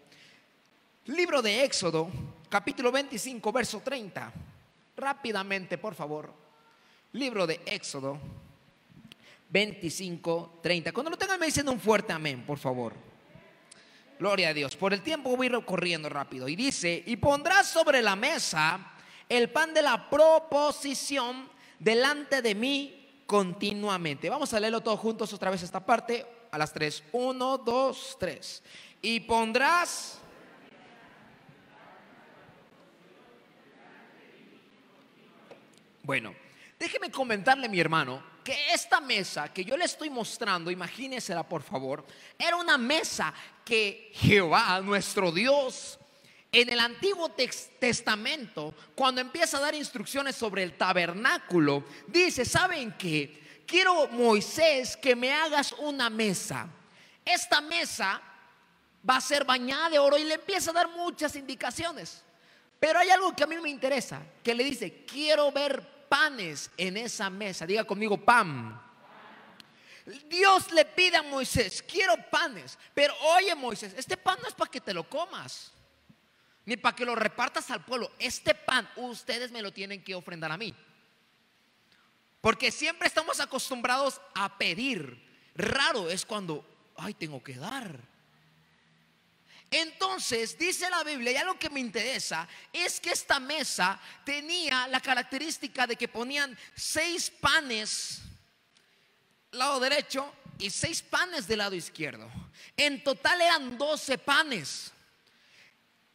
Libro 1.06 1.42
de 1.42 1.63
Éxodo, 1.63 2.10
capítulo 2.50 2.92
25, 2.92 3.51
verso 3.51 3.82
30. 3.82 4.32
Rápidamente, 4.96 5.77
por 5.77 5.94
favor. 5.96 6.34
Libro 7.12 7.46
de 7.46 7.62
Éxodo, 7.65 8.18
25, 9.49 10.59
30. 10.61 10.91
Cuando 10.91 11.11
lo 11.11 11.17
tengan 11.17 11.39
me 11.39 11.45
dicen 11.45 11.67
un 11.69 11.79
fuerte 11.79 12.13
amén, 12.13 12.43
por 12.45 12.57
favor. 12.57 12.93
Gloria 14.19 14.49
a 14.49 14.53
Dios. 14.53 14.75
Por 14.75 14.93
el 14.93 15.01
tiempo 15.01 15.35
voy 15.35 15.49
corriendo 15.65 16.09
rápido. 16.09 16.47
Y 16.47 16.55
dice, 16.55 17.03
y 17.05 17.17
pondrás 17.17 17.67
sobre 17.67 18.01
la 18.01 18.15
mesa 18.15 18.93
el 19.27 19.49
pan 19.49 19.73
de 19.73 19.81
la 19.81 20.09
proposición 20.09 21.49
delante 21.79 22.41
de 22.41 22.55
mí 22.55 23.21
continuamente. 23.25 24.29
Vamos 24.29 24.53
a 24.53 24.59
leerlo 24.59 24.81
todos 24.81 24.99
juntos 24.99 25.33
otra 25.33 25.51
vez 25.51 25.63
esta 25.63 25.85
parte 25.85 26.25
a 26.51 26.57
las 26.57 26.71
tres. 26.71 27.03
Uno, 27.11 27.57
dos, 27.57 28.17
tres. 28.19 28.63
Y 29.01 29.19
pondrás... 29.21 30.19
Bueno, 36.03 36.35
déjeme 36.77 37.09
comentarle 37.09 37.67
mi 37.67 37.79
hermano 37.79 38.35
que 38.45 38.71
esta 38.71 39.01
mesa 39.01 39.51
que 39.51 39.65
yo 39.65 39.75
le 39.75 39.85
estoy 39.85 40.11
mostrando, 40.11 40.69
imagínensela 40.69 41.41
por 41.41 41.63
favor, 41.63 42.05
era 42.37 42.55
una 42.55 42.77
mesa 42.77 43.33
que 43.65 44.11
Jehová, 44.13 44.79
nuestro 44.81 45.31
Dios, 45.31 45.97
en 46.51 46.69
el 46.69 46.79
Antiguo 46.79 47.31
Testamento, 47.79 48.75
cuando 48.93 49.19
empieza 49.19 49.57
a 49.57 49.61
dar 49.61 49.73
instrucciones 49.73 50.35
sobre 50.35 50.61
el 50.61 50.77
tabernáculo, 50.77 51.85
dice, 52.05 52.45
¿saben 52.45 52.93
qué? 52.99 53.63
Quiero, 53.65 54.07
Moisés, 54.09 54.95
que 54.95 55.15
me 55.15 55.33
hagas 55.33 55.73
una 55.79 56.11
mesa. 56.11 56.67
Esta 57.25 57.61
mesa 57.61 58.21
va 59.09 59.17
a 59.17 59.21
ser 59.21 59.43
bañada 59.43 59.89
de 59.89 59.97
oro 59.97 60.19
y 60.19 60.23
le 60.23 60.35
empieza 60.35 60.69
a 60.69 60.75
dar 60.75 60.89
muchas 60.89 61.35
indicaciones. 61.35 62.23
Pero 62.79 62.99
hay 62.99 63.09
algo 63.09 63.35
que 63.35 63.43
a 63.43 63.47
mí 63.47 63.57
me 63.57 63.71
interesa, 63.71 64.21
que 64.43 64.53
le 64.53 64.63
dice, 64.63 65.03
quiero 65.05 65.51
ver 65.51 65.94
panes 66.15 66.72
en 66.77 66.95
esa 66.95 67.29
mesa. 67.29 67.65
Diga 67.65 67.84
conmigo, 67.84 68.17
pan. 68.17 68.81
Dios 70.29 70.72
le 70.72 70.86
pide 70.86 71.17
a 71.17 71.24
Moisés, 71.24 71.84
quiero 71.84 72.15
panes, 72.29 72.77
pero 72.93 73.13
oye 73.36 73.53
Moisés, 73.55 73.93
este 73.98 74.15
pan 74.15 74.38
no 74.41 74.48
es 74.48 74.53
para 74.53 74.69
que 74.69 74.79
te 74.79 74.93
lo 74.93 75.10
comas, 75.10 75.72
ni 76.63 76.77
para 76.77 76.95
que 76.95 77.05
lo 77.05 77.15
repartas 77.15 77.69
al 77.72 77.84
pueblo. 77.84 78.12
Este 78.19 78.53
pan 78.53 78.88
ustedes 78.95 79.51
me 79.51 79.62
lo 79.62 79.74
tienen 79.74 80.03
que 80.03 80.15
ofrendar 80.15 80.51
a 80.51 80.57
mí. 80.57 80.74
Porque 82.39 82.72
siempre 82.72 83.07
estamos 83.07 83.39
acostumbrados 83.39 84.22
a 84.36 84.57
pedir. 84.57 85.22
Raro 85.55 86.10
es 86.10 86.25
cuando, 86.25 86.63
ay, 86.95 87.15
tengo 87.15 87.43
que 87.43 87.55
dar. 87.55 88.00
Entonces, 89.72 90.57
dice 90.57 90.89
la 90.89 91.03
Biblia, 91.03 91.31
y 91.31 91.36
algo 91.38 91.60
que 91.60 91.69
me 91.69 91.79
interesa, 91.79 92.48
es 92.72 93.00
que 93.00 93.12
esta 93.12 93.39
mesa 93.39 94.00
tenía 94.24 94.88
la 94.88 95.00
característica 95.00 95.88
de 95.88 95.95
que 95.95 96.07
ponían 96.07 96.57
seis 96.75 97.29
panes 97.29 98.22
lado 99.55 99.79
derecho 99.79 100.31
y 100.60 100.69
seis 100.69 101.01
panes 101.01 101.48
del 101.48 101.60
lado 101.60 101.75
izquierdo. 101.75 102.29
En 102.77 103.03
total 103.03 103.41
eran 103.41 103.77
doce 103.77 104.17
panes. 104.17 104.91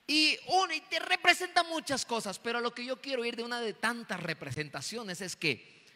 Y, 0.06 0.36
uno, 0.48 0.72
y 0.74 0.80
te 0.80 0.98
representa 0.98 1.62
muchas 1.62 2.04
cosas, 2.04 2.38
pero 2.38 2.60
lo 2.60 2.74
que 2.74 2.84
yo 2.84 3.00
quiero 3.00 3.24
ir 3.24 3.36
de 3.36 3.44
una 3.44 3.60
de 3.60 3.74
tantas 3.74 4.20
representaciones 4.20 5.20
es 5.20 5.36
que 5.36 5.86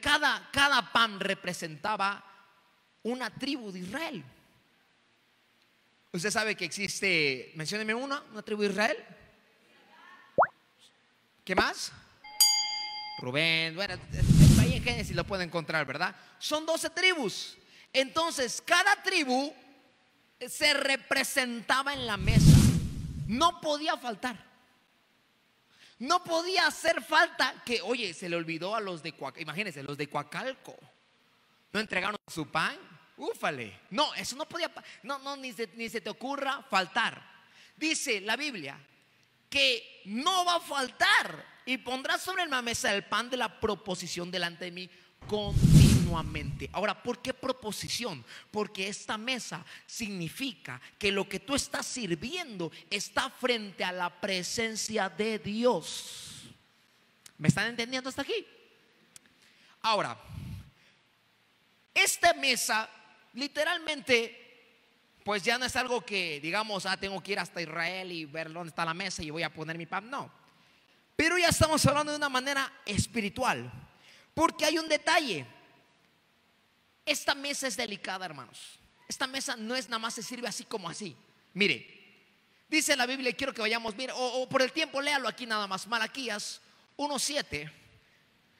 cada, 0.00 0.48
cada 0.52 0.92
pan 0.92 1.18
representaba 1.18 2.24
una 3.02 3.30
tribu 3.30 3.72
de 3.72 3.80
Israel. 3.80 4.24
Usted 6.12 6.30
sabe 6.30 6.54
que 6.54 6.66
existe, 6.66 7.52
mencióneme 7.54 7.94
una, 7.94 8.22
una 8.32 8.42
tribu 8.42 8.62
de 8.62 8.68
Israel. 8.68 8.98
¿Qué 11.42 11.54
más? 11.54 11.90
Rubén, 13.18 13.74
bueno, 13.74 13.94
ahí 14.60 14.74
en 14.74 14.82
Génesis 14.82 15.16
lo 15.16 15.24
puede 15.24 15.44
encontrar, 15.44 15.86
¿verdad? 15.86 16.14
Son 16.38 16.66
12 16.66 16.90
tribus. 16.90 17.56
Entonces, 17.94 18.62
cada 18.64 19.02
tribu 19.02 19.54
se 20.46 20.74
representaba 20.74 21.94
en 21.94 22.06
la 22.06 22.18
mesa. 22.18 22.58
No 23.26 23.60
podía 23.62 23.96
faltar. 23.96 24.36
No 25.98 26.22
podía 26.24 26.66
hacer 26.66 27.02
falta 27.02 27.62
que, 27.64 27.80
oye, 27.80 28.12
se 28.12 28.28
le 28.28 28.36
olvidó 28.36 28.74
a 28.74 28.80
los 28.80 29.02
de 29.02 29.12
Coacalco. 29.12 29.40
Imagínense, 29.40 29.82
los 29.82 29.96
de 29.96 30.08
Coacalco. 30.08 30.76
No 31.72 31.80
entregaron 31.80 32.18
su 32.26 32.50
pan. 32.50 32.76
Úfale. 33.22 33.82
No, 33.90 34.12
eso 34.14 34.34
no 34.34 34.48
podía, 34.48 34.68
no, 35.04 35.16
no, 35.20 35.36
ni 35.36 35.52
se, 35.52 35.70
ni 35.74 35.88
se 35.88 36.00
te 36.00 36.10
ocurra 36.10 36.60
faltar. 36.68 37.22
Dice 37.76 38.20
la 38.20 38.36
Biblia 38.36 38.76
que 39.48 40.02
no 40.06 40.44
va 40.44 40.56
a 40.56 40.60
faltar 40.60 41.44
y 41.64 41.78
pondrás 41.78 42.20
sobre 42.20 42.44
la 42.46 42.60
mesa 42.62 42.92
el 42.92 43.04
pan 43.04 43.30
de 43.30 43.36
la 43.36 43.60
proposición 43.60 44.28
delante 44.28 44.64
de 44.64 44.72
mí 44.72 44.90
continuamente. 45.28 46.68
Ahora, 46.72 47.00
¿por 47.00 47.22
qué 47.22 47.32
proposición? 47.32 48.24
Porque 48.50 48.88
esta 48.88 49.16
mesa 49.16 49.64
significa 49.86 50.80
que 50.98 51.12
lo 51.12 51.28
que 51.28 51.38
tú 51.38 51.54
estás 51.54 51.86
sirviendo 51.86 52.72
está 52.90 53.30
frente 53.30 53.84
a 53.84 53.92
la 53.92 54.10
presencia 54.20 55.08
de 55.08 55.38
Dios. 55.38 56.42
¿Me 57.38 57.46
están 57.46 57.68
entendiendo 57.68 58.08
hasta 58.08 58.22
aquí? 58.22 58.44
Ahora, 59.80 60.18
esta 61.94 62.34
mesa 62.34 62.88
literalmente, 63.34 64.38
pues 65.24 65.42
ya 65.42 65.58
no 65.58 65.64
es 65.64 65.76
algo 65.76 66.04
que 66.04 66.40
digamos, 66.40 66.86
ah, 66.86 66.96
tengo 66.96 67.22
que 67.22 67.32
ir 67.32 67.38
hasta 67.38 67.60
Israel 67.60 68.10
y 68.12 68.24
ver 68.24 68.52
dónde 68.52 68.70
está 68.70 68.84
la 68.84 68.94
mesa 68.94 69.22
y 69.22 69.30
voy 69.30 69.42
a 69.42 69.52
poner 69.52 69.78
mi 69.78 69.86
pan. 69.86 70.10
No. 70.10 70.30
Pero 71.16 71.38
ya 71.38 71.48
estamos 71.48 71.84
hablando 71.86 72.12
de 72.12 72.18
una 72.18 72.28
manera 72.28 72.72
espiritual. 72.84 73.70
Porque 74.34 74.64
hay 74.64 74.78
un 74.78 74.88
detalle. 74.88 75.46
Esta 77.04 77.34
mesa 77.34 77.66
es 77.66 77.76
delicada, 77.76 78.24
hermanos. 78.24 78.78
Esta 79.08 79.26
mesa 79.26 79.56
no 79.56 79.74
es 79.74 79.88
nada 79.88 79.98
más 79.98 80.14
se 80.14 80.22
sirve 80.22 80.48
así 80.48 80.64
como 80.64 80.88
así. 80.88 81.14
Mire, 81.52 81.86
dice 82.68 82.96
la 82.96 83.06
Biblia, 83.06 83.34
quiero 83.34 83.52
que 83.52 83.60
vayamos, 83.60 83.94
mire, 83.94 84.12
o, 84.16 84.48
por 84.48 84.62
el 84.62 84.72
tiempo 84.72 85.00
léalo 85.02 85.28
aquí 85.28 85.44
nada 85.44 85.66
más. 85.66 85.86
Malaquías 85.86 86.60
1.7 86.96 87.70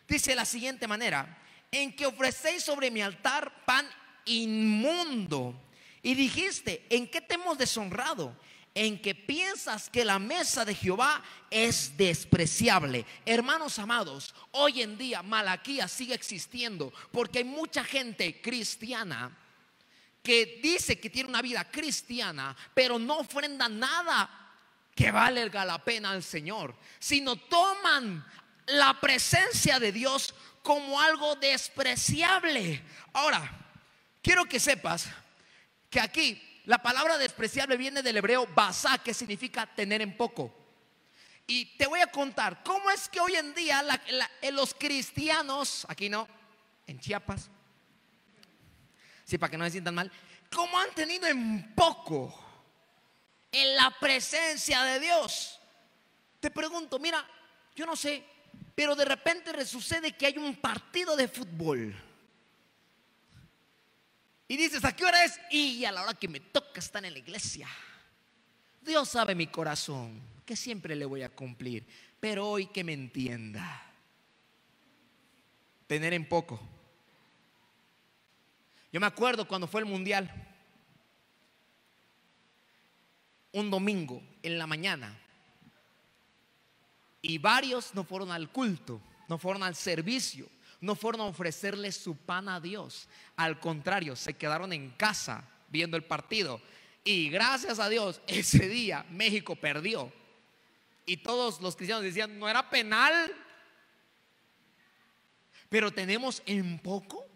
dice 0.07 0.35
la 0.35 0.45
siguiente 0.45 0.87
manera: 0.87 1.39
En 1.71 1.97
que 1.97 2.05
ofrecéis 2.07 2.65
sobre 2.65 2.91
mi 2.91 3.01
altar 3.01 3.65
pan 3.65 3.89
inmundo. 4.27 5.55
Y 6.03 6.15
dijiste, 6.15 6.87
¿en 6.91 7.09
qué 7.09 7.21
te 7.21 7.35
hemos 7.35 7.59
deshonrado? 7.59 8.37
En 8.75 9.01
que 9.01 9.15
piensas 9.15 9.91
que 9.91 10.05
la 10.05 10.19
mesa 10.19 10.65
de 10.65 10.75
Jehová 10.75 11.23
es 11.51 11.97
despreciable. 11.97 13.05
Hermanos 13.27 13.79
amados, 13.79 14.35
hoy 14.53 14.83
en 14.83 14.97
día 14.97 15.23
Malaquía 15.23 15.87
sigue 15.89 16.15
existiendo 16.15 16.93
porque 17.13 17.39
hay 17.39 17.45
mucha 17.45 17.85
gente 17.85 18.41
cristiana 18.41 19.37
que 20.23 20.61
dice 20.63 20.99
que 20.99 21.11
tiene 21.11 21.29
una 21.29 21.43
vida 21.43 21.69
cristiana, 21.71 22.57
pero 22.75 22.99
no 22.99 23.19
ofrenda 23.19 23.69
nada 23.69 24.43
que 24.95 25.11
valga 25.11 25.65
la 25.65 25.83
pena 25.83 26.11
al 26.11 26.23
Señor, 26.23 26.75
sino 26.99 27.37
toman 27.37 28.25
la 28.67 28.99
presencia 29.01 29.81
de 29.81 29.93
Dios 29.93 30.35
como 30.63 31.01
algo 31.01 31.35
despreciable. 31.37 32.83
Ahora, 33.13 33.62
Quiero 34.23 34.45
que 34.45 34.61
sepas 34.61 35.09
que 35.91 36.01
aquí 36.01 36.41
la 36.65 36.79
palabra 36.79 37.19
despreciable 37.19 37.77
viene 37.77 38.03
del 38.03 38.17
hebreo 38.17 38.47
basá, 38.47 38.99
que 38.99 39.13
significa 39.13 39.67
tener 39.67 40.01
en 40.01 40.17
poco. 40.17 40.55
Y 41.47 41.77
te 41.77 41.89
voy 41.89 42.01
a 42.01 42.07
contar 42.07 42.63
cómo 42.63 42.89
es 42.91 43.09
que 43.09 43.19
hoy 43.19 43.35
en 43.35 43.53
día 43.53 43.85
en 44.41 44.55
los 44.55 44.75
cristianos, 44.75 45.85
aquí 45.89 46.09
no, 46.09 46.29
en 46.87 47.01
Chiapas, 47.01 47.51
sí, 49.25 49.39
para 49.39 49.51
que 49.51 49.59
no 49.59 49.65
se 49.65 49.73
sientan 49.73 49.97
mal, 49.97 50.11
cómo 50.55 50.79
han 50.79 50.91
tenido 50.95 51.27
en 51.27 51.75
poco 51.75 52.33
en 53.51 53.75
la 53.75 53.91
presencia 53.99 54.85
de 54.85 55.01
Dios. 55.01 55.59
Te 56.39 56.51
pregunto, 56.51 57.01
mira, 57.01 57.27
yo 57.75 57.87
no 57.87 57.97
sé, 57.97 58.25
pero 58.75 58.95
de 58.95 59.05
repente 59.05 59.67
sucede 59.67 60.13
que 60.13 60.27
hay 60.27 60.39
un 60.39 60.55
partido 60.57 61.17
de 61.17 61.27
fútbol 61.27 62.12
y 64.53 64.57
dices, 64.59 64.85
¿a 64.85 64.95
qué 64.95 65.07
hora 65.07 65.25
es? 65.25 65.41
Y 65.51 65.83
a 65.87 65.93
la 65.93 66.03
hora 66.03 66.13
que 66.13 66.29
me 66.29 66.39
toca 66.39 66.79
estar 66.79 67.03
en 67.03 67.15
la 67.15 67.19
iglesia. 67.19 67.67
Dios 68.83 69.09
sabe 69.09 69.35
mi 69.35 69.47
corazón, 69.47 70.21
que 70.45 70.57
siempre 70.57 70.95
le 70.95 71.07
voy 71.07 71.23
a 71.23 71.31
cumplir, 71.31 71.87
pero 72.21 72.47
hoy 72.47 72.67
que 72.67 72.85
me 72.85 72.93
entienda. 72.93 73.83
Tener 75.87 76.13
en 76.13 76.29
poco. 76.29 76.61
Yo 78.93 79.01
me 79.01 79.07
acuerdo 79.07 79.49
cuando 79.49 79.67
fue 79.67 79.81
el 79.81 79.87
mundial, 79.87 80.31
un 83.53 83.71
domingo 83.71 84.23
en 84.43 84.59
la 84.59 84.67
mañana, 84.67 85.19
y 87.23 87.39
varios 87.39 87.95
no 87.95 88.05
fueron 88.05 88.31
al 88.31 88.53
culto, 88.53 89.01
no 89.31 89.39
fueron 89.39 89.63
al 89.63 89.77
servicio 89.77 90.47
no 90.83 90.97
fueron 90.97 91.21
a 91.21 91.27
ofrecerle 91.27 91.93
su 91.93 92.17
pan 92.17 92.49
a 92.49 92.61
Dios. 92.61 93.09
Al 93.37 93.61
contrario, 93.61 94.17
se 94.17 94.35
quedaron 94.35 94.73
en 94.73 94.91
casa 94.91 95.49
viendo 95.69 95.97
el 95.97 96.03
partido. 96.03 96.61
Y 97.05 97.31
gracias 97.31 97.79
a 97.79 97.89
Dios, 97.89 98.21
ese 98.27 98.69
día 98.69 99.07
México 99.09 99.55
perdió. 99.55 100.13
Y 101.07 101.19
todos 101.19 101.61
los 101.61 101.77
cristianos 101.77 102.03
decían, 102.03 102.37
no 102.37 102.49
era 102.49 102.69
penal. 102.69 103.33
Pero 105.69 105.93
tenemos 105.93 106.43
en 106.47 106.81
poco. 106.81 107.27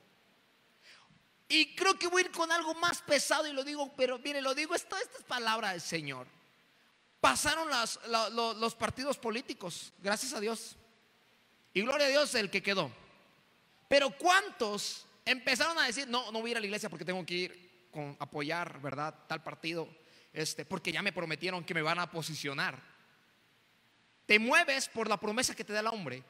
Y 1.49 1.76
creo 1.76 1.97
que 1.97 2.09
voy 2.09 2.23
a 2.23 2.25
ir 2.26 2.33
con 2.33 2.50
algo 2.50 2.75
más 2.75 3.00
pesado 3.00 3.47
y 3.47 3.53
lo 3.53 3.62
digo, 3.62 3.95
pero 3.97 4.19
mire, 4.19 4.43
lo 4.43 4.57
digo, 4.57 4.75
esto, 4.75 4.97
esta 4.97 5.19
es 5.19 5.25
palabra 5.25 5.71
del 5.71 5.81
Señor. 5.81 6.26
Pasaron 7.21 7.69
los 8.61 8.75
partidos 8.75 9.17
políticos, 9.19 9.93
gracias 10.03 10.33
a 10.33 10.41
Dios. 10.41 10.76
Y 11.73 11.83
gloria 11.83 12.09
a 12.09 12.11
Dios 12.11 12.35
el 12.35 12.50
que 12.50 12.65
quedó. 12.65 12.91
Pero 13.88 14.11
¿cuántos 14.11 15.07
empezaron 15.25 15.78
a 15.78 15.87
decir, 15.87 16.09
no, 16.09 16.31
no 16.33 16.40
voy 16.40 16.50
a 16.50 16.52
ir 16.52 16.57
a 16.57 16.61
la 16.61 16.66
iglesia 16.66 16.88
porque 16.88 17.05
tengo 17.05 17.25
que 17.25 17.35
ir 17.35 17.88
con 17.90 18.16
apoyar, 18.19 18.81
¿verdad? 18.81 19.14
Tal 19.26 19.43
partido, 19.43 19.88
este, 20.33 20.64
porque 20.64 20.93
ya 20.93 21.02
me 21.02 21.12
prometieron 21.12 21.64
que 21.64 21.75
me 21.75 21.83
van 21.83 21.99
a 21.99 22.11
posicionar. 22.11 22.81
Te 24.26 24.38
mueves 24.38 24.88
por 24.88 25.09
la 25.09 25.19
promesa 25.19 25.55
que 25.55 25.64
te 25.64 25.73
da 25.73 25.81
el 25.81 25.87
hombre. 25.87 26.23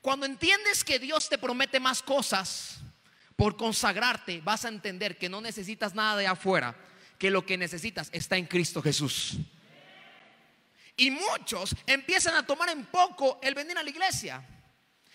Cuando 0.00 0.26
entiendes 0.26 0.84
que 0.84 0.98
Dios 0.98 1.28
te 1.28 1.38
promete 1.38 1.80
más 1.80 2.02
cosas, 2.02 2.80
por 3.36 3.56
consagrarte, 3.56 4.40
vas 4.42 4.64
a 4.64 4.68
entender 4.68 5.18
que 5.18 5.28
no 5.28 5.40
necesitas 5.40 5.94
nada 5.94 6.16
de 6.16 6.26
afuera, 6.26 6.76
que 7.18 7.30
lo 7.30 7.44
que 7.44 7.56
necesitas 7.56 8.08
está 8.12 8.36
en 8.36 8.46
Cristo 8.46 8.82
Jesús. 8.82 9.38
Y 10.96 11.10
muchos 11.10 11.74
empiezan 11.86 12.36
a 12.36 12.46
tomar 12.46 12.68
en 12.68 12.84
poco 12.86 13.40
el 13.42 13.54
venir 13.54 13.76
a 13.76 13.82
la 13.82 13.90
iglesia 13.90 14.46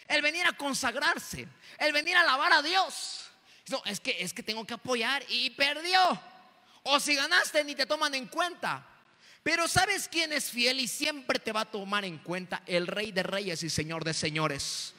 el 0.10 0.22
venir 0.22 0.46
a 0.46 0.54
consagrarse, 0.54 1.48
el 1.78 1.94
venir 1.94 2.18
a 2.18 2.22
alabar 2.22 2.52
a 2.52 2.62
Dios. 2.62 3.30
No, 3.70 3.82
es 3.86 4.00
que 4.00 4.18
es 4.20 4.34
que 4.34 4.44
tengo 4.44 4.66
que 4.66 4.74
apoyar 4.74 5.24
y 5.30 5.52
perdió. 5.52 6.00
O 6.84 7.00
si 7.00 7.16
ganaste 7.16 7.64
ni 7.64 7.76
te 7.76 7.86
toman 7.86 8.16
en 8.16 8.26
cuenta. 8.28 8.86
Pero 9.44 9.68
¿sabes 9.68 10.10
quién 10.10 10.34
es 10.34 10.50
fiel 10.50 10.80
y 10.80 10.88
siempre 10.88 11.40
te 11.40 11.52
va 11.52 11.62
a 11.62 11.72
tomar 11.72 12.04
en 12.04 12.18
cuenta? 12.18 12.64
El 12.66 12.88
Rey 12.88 13.12
de 13.12 13.24
Reyes 13.24 13.64
y 13.64 13.70
Señor 13.70 14.04
de 14.04 14.14
Señores. 14.14 14.94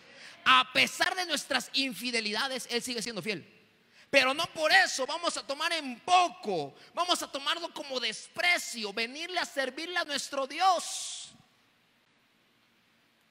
A 0.45 0.73
pesar 0.73 1.15
de 1.15 1.27
nuestras 1.27 1.71
infidelidades, 1.75 2.67
Él 2.71 2.83
sigue 2.83 3.03
siendo 3.03 3.21
fiel. 3.21 3.47
Pero 4.09 4.33
no 4.33 4.47
por 4.47 4.73
eso 4.73 5.07
vamos 5.07 5.37
a 5.37 5.47
tomar 5.47 5.73
en 5.73 6.01
poco, 6.01 6.75
vamos 6.95 7.23
a 7.23 7.31
tomarlo 7.31 7.73
como 7.73 8.01
desprecio, 8.01 8.93
venirle 8.93 9.39
a 9.39 9.45
servirle 9.45 9.99
a 9.99 10.05
nuestro 10.05 10.47
Dios. 10.47 11.33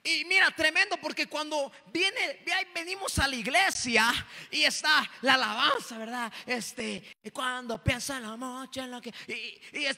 Y 0.03 0.23
mira, 0.25 0.49
tremendo 0.51 0.97
porque 0.97 1.27
cuando 1.27 1.71
viene, 1.91 2.39
venimos 2.73 3.19
a 3.19 3.27
la 3.27 3.35
iglesia 3.35 4.11
y 4.49 4.63
está 4.63 5.09
la 5.21 5.33
alabanza, 5.33 5.97
¿verdad? 5.97 6.31
Este, 6.45 7.17
cuando 7.33 7.83
piensa 7.83 8.19
la 8.19 8.37
noche 8.37 8.81
en 8.81 8.91
lo 8.91 9.01
que. 9.01 9.13
Y, 9.27 9.83
es, 9.83 9.97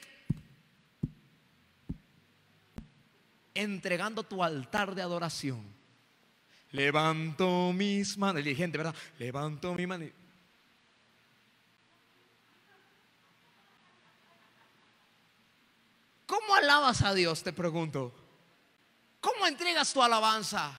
entregando 3.54 4.24
tu 4.24 4.42
altar 4.42 4.94
de 4.94 5.02
adoración. 5.02 5.72
Levanto 6.72 7.72
mis 7.72 8.18
manos, 8.18 8.44
y 8.44 8.54
gente, 8.56 8.78
¿verdad? 8.78 8.94
Levanto 9.18 9.72
mi 9.74 9.86
mano. 9.86 10.06
¿Cómo 16.26 16.54
alabas 16.54 17.02
a 17.02 17.14
Dios? 17.14 17.42
Te 17.42 17.52
pregunto. 17.52 18.21
¿Cómo 19.22 19.46
entregas 19.46 19.92
tu 19.92 20.02
alabanza? 20.02 20.76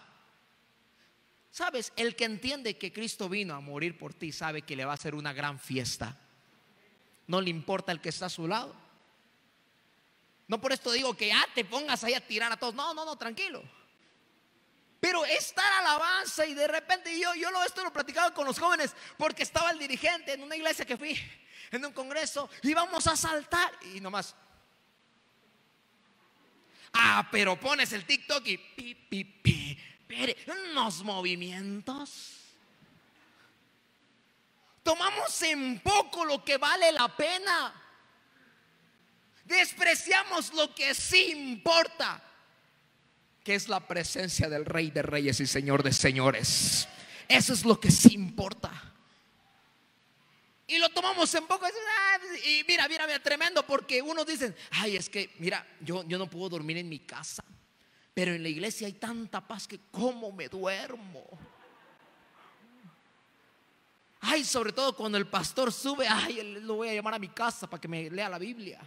Sabes, 1.50 1.94
el 1.96 2.14
que 2.14 2.26
entiende 2.26 2.78
que 2.78 2.92
Cristo 2.92 3.30
vino 3.30 3.56
a 3.56 3.62
morir 3.62 3.98
por 3.98 4.14
ti 4.14 4.34
sabe 4.34 4.64
que 4.64 4.76
le 4.76 4.84
va 4.84 4.92
a 4.92 4.96
hacer 4.96 5.16
una 5.16 5.32
gran 5.32 5.58
fiesta. 5.58 6.20
No 7.26 7.40
le 7.40 7.50
importa 7.50 7.94
el 7.94 8.02
que 8.02 8.10
está 8.10 8.26
a 8.26 8.30
su 8.30 8.46
lado. 8.46 8.76
No 10.50 10.60
por 10.60 10.74
esto 10.74 10.92
digo 10.92 11.16
que 11.16 11.30
ya 11.30 11.48
te 11.56 11.64
pongas 11.64 12.04
ahí 12.04 12.16
a 12.16 12.28
tirar 12.28 12.52
a 12.52 12.58
todos. 12.58 12.76
No, 12.76 12.94
no, 12.94 13.06
no, 13.06 13.16
tranquilo. 13.16 13.64
Pero 15.00 15.24
estar 15.24 15.72
alabanza 15.80 16.46
y 16.46 16.54
de 16.54 16.68
repente 16.68 17.18
yo, 17.18 17.34
yo 17.36 17.50
lo, 17.50 17.64
esto 17.64 17.82
lo 17.82 17.94
platicaba 17.94 18.34
con 18.34 18.46
los 18.46 18.60
jóvenes 18.60 18.94
porque 19.18 19.44
estaba 19.44 19.72
el 19.72 19.80
dirigente 19.80 20.34
en 20.34 20.44
una 20.44 20.58
iglesia 20.58 20.84
que 20.84 20.98
fui, 20.98 21.18
en 21.72 21.86
un 21.86 21.94
congreso, 21.94 22.50
y 22.62 22.74
vamos 22.74 23.08
a 23.08 23.16
saltar 23.16 23.72
y 23.94 24.02
nomás, 24.02 24.36
Ah, 26.94 27.28
pero 27.32 27.60
pones 27.60 27.92
el 27.94 28.06
TikTok 28.06 28.46
y 28.48 28.58
pi, 28.58 28.96
pi, 29.24 29.78
unos 30.72 31.04
movimientos. 31.04 32.40
Tomamos 34.84 35.42
en 35.42 35.80
poco 35.80 36.26
lo 36.26 36.44
que 36.44 36.58
vale 36.58 36.92
la 36.92 37.08
pena. 37.16 37.74
Despreciamos 39.46 40.54
lo 40.54 40.74
que 40.74 40.94
sí 40.94 41.32
importa, 41.32 42.22
que 43.44 43.56
es 43.56 43.68
la 43.68 43.88
presencia 43.88 44.50
del 44.50 44.66
Rey 44.66 44.92
de 44.92 45.02
Reyes 45.02 45.40
y 45.40 45.48
Señor 45.48 45.84
de 45.84 45.94
Señores. 45.94 46.88
Eso 47.28 47.54
es 47.54 47.66
lo 47.66 47.80
que 47.80 47.92
sí 47.92 48.14
importa. 48.14 48.93
Y 50.74 50.80
lo 50.80 50.90
tomamos 50.90 51.32
en 51.36 51.46
poco. 51.46 51.68
Ah, 51.68 52.18
y 52.48 52.64
mira, 52.68 52.88
mira, 52.88 53.06
mira, 53.06 53.20
tremendo, 53.20 53.64
porque 53.64 54.02
unos 54.02 54.26
dicen, 54.26 54.56
ay, 54.72 54.96
es 54.96 55.08
que, 55.08 55.30
mira, 55.38 55.64
yo, 55.80 56.04
yo 56.08 56.18
no 56.18 56.28
puedo 56.28 56.50
dormir 56.50 56.78
en 56.78 56.90
mi 56.90 56.98
casa, 56.98 57.44
pero 58.12 58.34
en 58.34 58.42
la 58.42 58.50
iglesia 58.50 58.88
hay 58.88 58.94
tanta 58.94 59.48
paz 59.48 59.68
que 59.68 59.80
cómo 59.92 60.32
me 60.32 60.50
duermo. 60.50 61.28
Ay, 64.22 64.44
sobre 64.44 64.72
todo 64.72 64.96
cuando 64.96 65.20
el 65.20 65.28
pastor 65.28 65.72
sube, 65.72 66.08
ay, 66.08 66.42
lo 66.64 66.78
voy 66.78 66.90
a 66.90 66.96
llamar 66.96 67.14
a 67.14 67.20
mi 67.20 67.30
casa 67.30 67.70
para 67.70 67.80
que 67.80 67.88
me 67.88 68.10
lea 68.10 68.28
la 68.28 68.40
Biblia. 68.40 68.80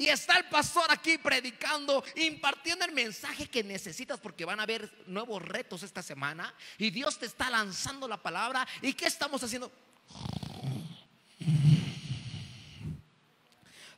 Y 0.00 0.08
está 0.08 0.38
el 0.38 0.46
pastor 0.46 0.86
aquí 0.88 1.18
predicando, 1.18 2.02
impartiendo 2.16 2.86
el 2.86 2.92
mensaje 2.92 3.50
que 3.50 3.62
necesitas 3.62 4.18
porque 4.18 4.46
van 4.46 4.58
a 4.58 4.62
haber 4.62 4.90
nuevos 5.06 5.42
retos 5.42 5.82
esta 5.82 6.02
semana. 6.02 6.54
Y 6.78 6.88
Dios 6.88 7.18
te 7.18 7.26
está 7.26 7.50
lanzando 7.50 8.08
la 8.08 8.16
palabra. 8.16 8.66
¿Y 8.80 8.94
qué 8.94 9.04
estamos 9.04 9.44
haciendo? 9.44 9.70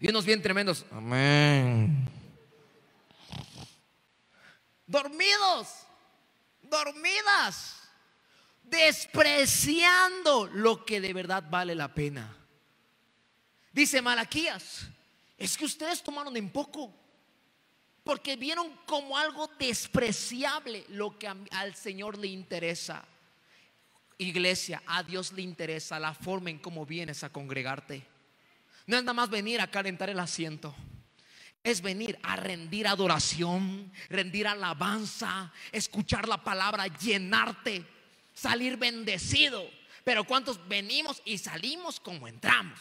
Y 0.00 0.08
unos 0.08 0.24
bien 0.24 0.42
tremendos. 0.42 0.84
Amén. 0.90 2.10
Dormidos, 4.84 5.68
dormidas, 6.62 7.80
despreciando 8.64 10.48
lo 10.48 10.84
que 10.84 11.00
de 11.00 11.12
verdad 11.12 11.44
vale 11.48 11.76
la 11.76 11.94
pena. 11.94 12.36
Dice 13.72 14.02
Malaquías 14.02 14.88
es 15.42 15.56
que 15.56 15.64
ustedes 15.64 16.04
tomaron 16.04 16.36
en 16.36 16.50
poco. 16.50 16.94
Porque 18.04 18.36
vieron 18.36 18.70
como 18.86 19.18
algo 19.18 19.48
despreciable 19.58 20.84
lo 20.88 21.18
que 21.18 21.26
al 21.28 21.74
Señor 21.74 22.16
le 22.16 22.28
interesa. 22.28 23.04
Iglesia, 24.18 24.82
a 24.86 25.02
Dios 25.02 25.32
le 25.32 25.42
interesa 25.42 25.98
la 25.98 26.14
forma 26.14 26.50
en 26.50 26.60
cómo 26.60 26.86
vienes 26.86 27.24
a 27.24 27.30
congregarte. 27.30 28.06
No 28.86 28.96
es 28.96 29.02
nada 29.02 29.14
más 29.14 29.30
venir 29.30 29.60
a 29.60 29.70
calentar 29.70 30.10
el 30.10 30.20
asiento. 30.20 30.74
Es 31.64 31.80
venir 31.80 32.18
a 32.22 32.36
rendir 32.36 32.86
adoración, 32.86 33.92
rendir 34.08 34.46
alabanza, 34.46 35.52
escuchar 35.72 36.28
la 36.28 36.42
palabra, 36.42 36.86
llenarte, 36.86 37.84
salir 38.32 38.76
bendecido. 38.76 39.68
Pero 40.04 40.22
¿cuántos 40.22 40.68
venimos 40.68 41.20
y 41.24 41.38
salimos 41.38 41.98
como 41.98 42.28
entramos? 42.28 42.80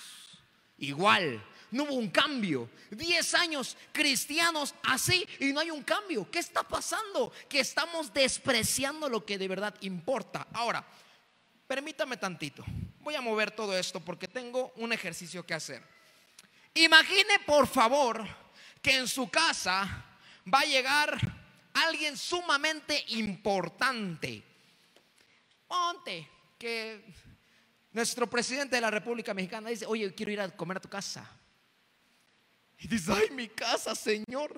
Igual, 0.78 1.44
no 1.72 1.84
hubo 1.84 1.94
un 1.96 2.10
cambio. 2.10 2.70
Diez 2.90 3.34
años 3.34 3.78
cristianos 3.92 4.76
así 4.84 5.28
y 5.40 5.52
no 5.54 5.60
hay 5.60 5.72
un 5.72 5.84
cambio. 5.84 6.30
¿Qué 6.30 6.40
está 6.40 6.64
pasando? 6.64 7.32
Que 7.50 7.62
estamos 7.62 8.14
despreciando 8.14 9.10
lo 9.10 9.26
que 9.26 9.38
de 9.38 9.48
verdad 9.48 9.74
importa. 9.82 10.48
Ahora, 10.54 10.86
permítame 11.68 12.18
tantito. 12.18 12.64
Voy 13.00 13.16
a 13.16 13.22
mover 13.22 13.52
todo 13.52 13.78
esto 13.78 14.00
porque 14.00 14.28
tengo 14.28 14.74
un 14.76 14.94
ejercicio 14.94 15.46
que 15.46 15.54
hacer. 15.54 15.82
Imagine 16.74 17.40
por 17.46 17.68
favor 17.68 18.26
que 18.82 18.96
en 18.98 19.08
su 19.08 19.30
casa 19.30 20.06
va 20.54 20.60
a 20.60 20.66
llegar 20.66 21.18
alguien 21.74 22.18
sumamente 22.18 23.04
importante. 23.10 24.44
Ponte 25.68 26.28
que 26.58 27.04
nuestro 27.94 28.28
presidente 28.28 28.76
de 28.76 28.82
la 28.82 28.92
República 28.92 29.34
Mexicana 29.34 29.70
dice, 29.70 29.86
oye, 29.86 30.14
quiero 30.14 30.32
ir 30.32 30.42
a 30.42 30.50
comer 30.50 30.78
a 30.78 30.82
tu 30.82 30.90
casa. 30.90 31.30
Y 32.82 32.88
dices, 32.88 33.10
ay, 33.10 33.30
mi 33.30 33.48
casa, 33.48 33.94
Señor, 33.94 34.56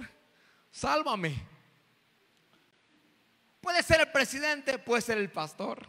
sálvame. 0.72 1.36
Puede 3.60 3.84
ser 3.84 4.00
el 4.00 4.12
presidente, 4.12 4.80
puede 4.80 5.02
ser 5.02 5.18
el 5.18 5.30
pastor. 5.30 5.86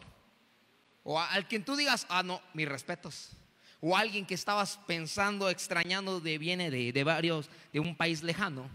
O 1.03 1.17
al 1.19 1.47
quien 1.47 1.63
tú 1.63 1.77
digas, 1.77 2.05
ah, 2.09 2.23
no, 2.23 2.41
mis 2.53 2.67
respetos. 2.67 3.31
O 3.79 3.95
alguien 3.95 4.25
que 4.25 4.33
estabas 4.33 4.77
pensando, 4.85 5.49
extrañando 5.49 6.19
de 6.19 6.37
viene 6.37 6.69
de, 6.69 6.91
de 6.91 7.03
varios, 7.05 7.49
de 7.71 7.79
un 7.79 7.95
país 7.95 8.21
lejano. 8.21 8.69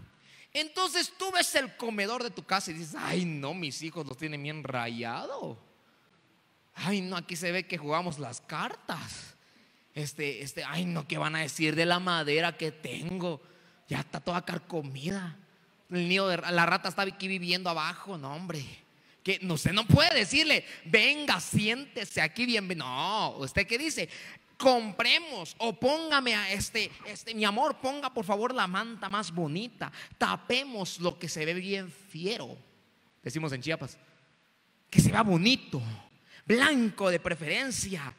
Entonces 0.53 1.13
tú 1.15 1.31
ves 1.31 1.53
el 1.53 1.77
comedor 1.77 2.23
de 2.23 2.31
tu 2.31 2.43
casa 2.43 2.71
y 2.71 2.73
dices, 2.73 2.95
ay, 2.97 3.25
no, 3.25 3.53
mis 3.53 3.83
hijos 3.83 4.07
los 4.07 4.17
tienen 4.17 4.41
bien 4.41 4.63
rayado. 4.63 5.59
Ay, 6.73 7.01
no, 7.01 7.15
aquí 7.15 7.35
se 7.35 7.51
ve 7.51 7.67
que 7.67 7.77
jugamos 7.77 8.17
las 8.17 8.41
cartas. 8.41 9.35
Este, 9.93 10.41
este, 10.41 10.63
ay, 10.63 10.85
no, 10.85 11.07
¿qué 11.07 11.17
van 11.17 11.35
a 11.35 11.41
decir 11.41 11.75
de 11.75 11.85
la 11.85 11.99
madera 11.99 12.55
que 12.55 12.71
tengo? 12.71 13.41
Ya 13.87 13.99
está 13.99 14.19
toda 14.19 14.45
carcomida. 14.45 15.37
El 15.89 16.07
niño 16.07 16.27
de 16.27 16.37
la 16.37 16.65
rata 16.65 16.89
está 16.89 17.01
aquí 17.01 17.27
viviendo 17.27 17.69
abajo, 17.69 18.17
no, 18.17 18.33
hombre. 18.33 18.63
Que 19.23 19.39
no, 19.41 19.55
usted 19.55 19.73
no 19.73 19.85
puede 19.85 20.15
decirle, 20.15 20.65
venga, 20.85 21.39
siéntese 21.39 22.21
aquí 22.21 22.45
bien. 22.45 22.67
No, 22.77 23.35
usted 23.37 23.67
qué 23.67 23.77
dice, 23.77 24.09
compremos 24.61 25.55
o 25.57 25.73
póngame 25.73 26.35
a 26.35 26.51
este, 26.51 26.91
este, 27.05 27.33
mi 27.33 27.43
amor, 27.43 27.77
ponga 27.81 28.13
por 28.13 28.23
favor 28.23 28.53
la 28.53 28.67
manta 28.67 29.09
más 29.09 29.31
bonita, 29.31 29.91
tapemos 30.17 30.99
lo 30.99 31.17
que 31.17 31.27
se 31.27 31.45
ve 31.45 31.53
bien 31.55 31.91
fiero, 31.91 32.55
decimos 33.23 33.51
en 33.51 33.61
Chiapas, 33.61 33.97
que 34.89 35.01
se 35.01 35.11
vea 35.11 35.23
bonito, 35.23 35.81
blanco 36.45 37.09
de 37.09 37.19
preferencia. 37.19 38.13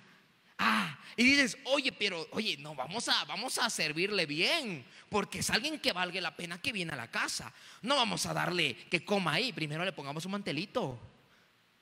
Y 1.16 1.24
dices, 1.24 1.58
oye, 1.64 1.92
pero, 1.92 2.26
oye, 2.32 2.56
no, 2.58 2.74
vamos 2.74 3.08
a, 3.08 3.24
vamos 3.24 3.58
a 3.58 3.68
servirle 3.68 4.26
bien, 4.26 4.84
porque 5.08 5.40
es 5.40 5.50
alguien 5.50 5.78
que 5.78 5.92
valga 5.92 6.20
la 6.20 6.36
pena 6.36 6.60
que 6.60 6.72
viene 6.72 6.92
a 6.92 6.96
la 6.96 7.10
casa. 7.10 7.52
No 7.82 7.96
vamos 7.96 8.26
a 8.26 8.32
darle 8.32 8.76
que 8.90 9.04
coma 9.04 9.34
ahí, 9.34 9.52
primero 9.52 9.84
le 9.84 9.92
pongamos 9.92 10.24
un 10.24 10.32
mantelito, 10.32 10.98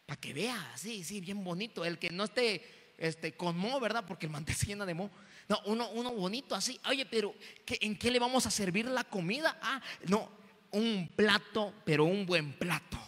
para 0.07 0.21
que 0.21 0.33
vea, 0.33 0.73
sí, 0.77 1.05
sí, 1.05 1.21
bien 1.21 1.45
bonito, 1.45 1.85
el 1.85 1.99
que 1.99 2.11
no 2.11 2.25
esté 2.25 2.95
este, 2.99 3.33
con 3.33 3.57
mo, 3.57 3.81
¿verdad? 3.81 4.05
Porque 4.07 4.27
el 4.27 4.33
mantel 4.33 4.55
se 4.57 4.67
llena 4.67 4.87
de 4.87 4.95
mo. 4.95 5.11
No, 5.49 5.61
uno, 5.67 5.89
uno 5.91 6.13
bonito 6.13 6.55
así. 6.55 6.79
Oye, 6.89 7.07
pero 7.07 7.35
¿en 7.67 7.97
qué 7.97 8.11
le 8.11 8.21
vamos 8.21 8.47
a 8.47 8.51
servir 8.51 8.87
la 8.87 9.05
comida? 9.05 9.59
Ah, 9.61 9.81
no, 10.07 10.31
un 10.73 11.11
plato, 11.17 11.75
pero 11.85 12.05
un 12.05 12.25
buen 12.25 12.53
plato. 12.53 12.99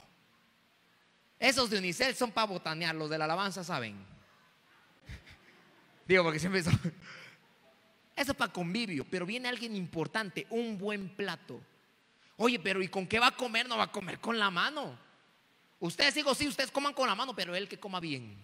Esos 1.39 1.71
de 1.71 1.79
Unicel 1.79 2.15
son 2.15 2.31
para 2.31 2.47
botanear, 2.47 2.95
los 2.95 3.11
de 3.11 3.19
la 3.19 3.25
alabanza 3.25 3.63
saben. 3.63 3.97
Digo, 6.07 6.25
porque 6.25 6.39
siempre 6.39 6.63
son. 6.63 6.75
Eso 8.17 8.33
es 8.33 8.37
para 8.37 8.53
convivio, 8.53 9.07
pero 9.11 9.25
viene 9.25 9.49
alguien 9.49 9.75
importante, 9.75 10.47
un 10.51 10.77
buen 10.79 11.09
plato. 11.09 11.61
Oye, 12.37 12.59
pero 12.59 12.83
¿y 12.83 12.89
con 12.89 13.07
qué 13.07 13.19
va 13.19 13.29
a 13.29 13.37
comer? 13.37 13.69
No 13.69 13.79
va 13.79 13.85
a 13.85 13.93
comer 13.93 14.19
con 14.19 14.39
la 14.39 14.51
mano. 14.51 14.99
Ustedes 15.81 16.15
digo, 16.15 16.35
sí, 16.35 16.47
ustedes 16.47 16.71
coman 16.71 16.93
con 16.93 17.09
la 17.09 17.15
mano, 17.15 17.35
pero 17.35 17.55
él 17.55 17.69
que 17.69 17.79
coma 17.79 18.01
bien 18.01 18.37